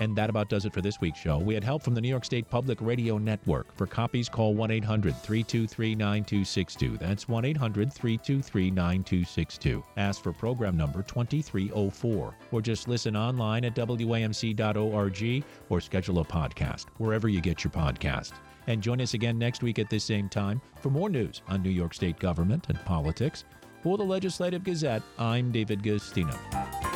And 0.00 0.16
that 0.16 0.30
about 0.30 0.48
does 0.48 0.64
it 0.64 0.72
for 0.72 0.80
this 0.80 1.00
week's 1.00 1.18
show. 1.18 1.38
We 1.38 1.54
had 1.54 1.62
help 1.62 1.82
from 1.82 1.94
the 1.94 2.00
New 2.00 2.08
York 2.08 2.24
State 2.24 2.48
Public 2.48 2.80
Radio 2.80 3.18
Network. 3.18 3.74
For 3.76 3.86
copies, 3.86 4.28
call 4.28 4.54
1 4.54 4.70
800 4.70 5.14
323 5.14 5.94
9262. 5.94 6.96
That's 6.96 7.28
1 7.28 7.44
800 7.44 7.92
323 7.92 8.70
9262. 8.70 9.84
Ask 9.98 10.22
for 10.22 10.32
program 10.32 10.76
number 10.76 11.02
2304. 11.02 12.36
Or 12.50 12.62
just 12.62 12.88
listen 12.88 13.14
online 13.14 13.64
at 13.66 13.74
WAMC.org 13.74 15.44
or 15.68 15.80
schedule 15.80 16.18
a 16.20 16.24
podcast 16.24 16.86
wherever 16.96 17.28
you 17.28 17.40
get 17.40 17.62
your 17.62 17.70
podcast. 17.70 18.32
And 18.66 18.82
join 18.82 19.00
us 19.00 19.14
again 19.14 19.38
next 19.38 19.62
week 19.62 19.78
at 19.78 19.90
this 19.90 20.04
same 20.04 20.28
time 20.28 20.60
for 20.80 20.90
more 20.90 21.10
news 21.10 21.42
on 21.48 21.62
New 21.62 21.70
York 21.70 21.92
State 21.92 22.18
government 22.18 22.66
and 22.68 22.82
politics. 22.84 23.44
For 23.82 23.96
the 23.96 24.04
Legislative 24.04 24.64
Gazette, 24.64 25.02
I'm 25.18 25.52
David 25.52 25.82
Guistina. 25.82 26.89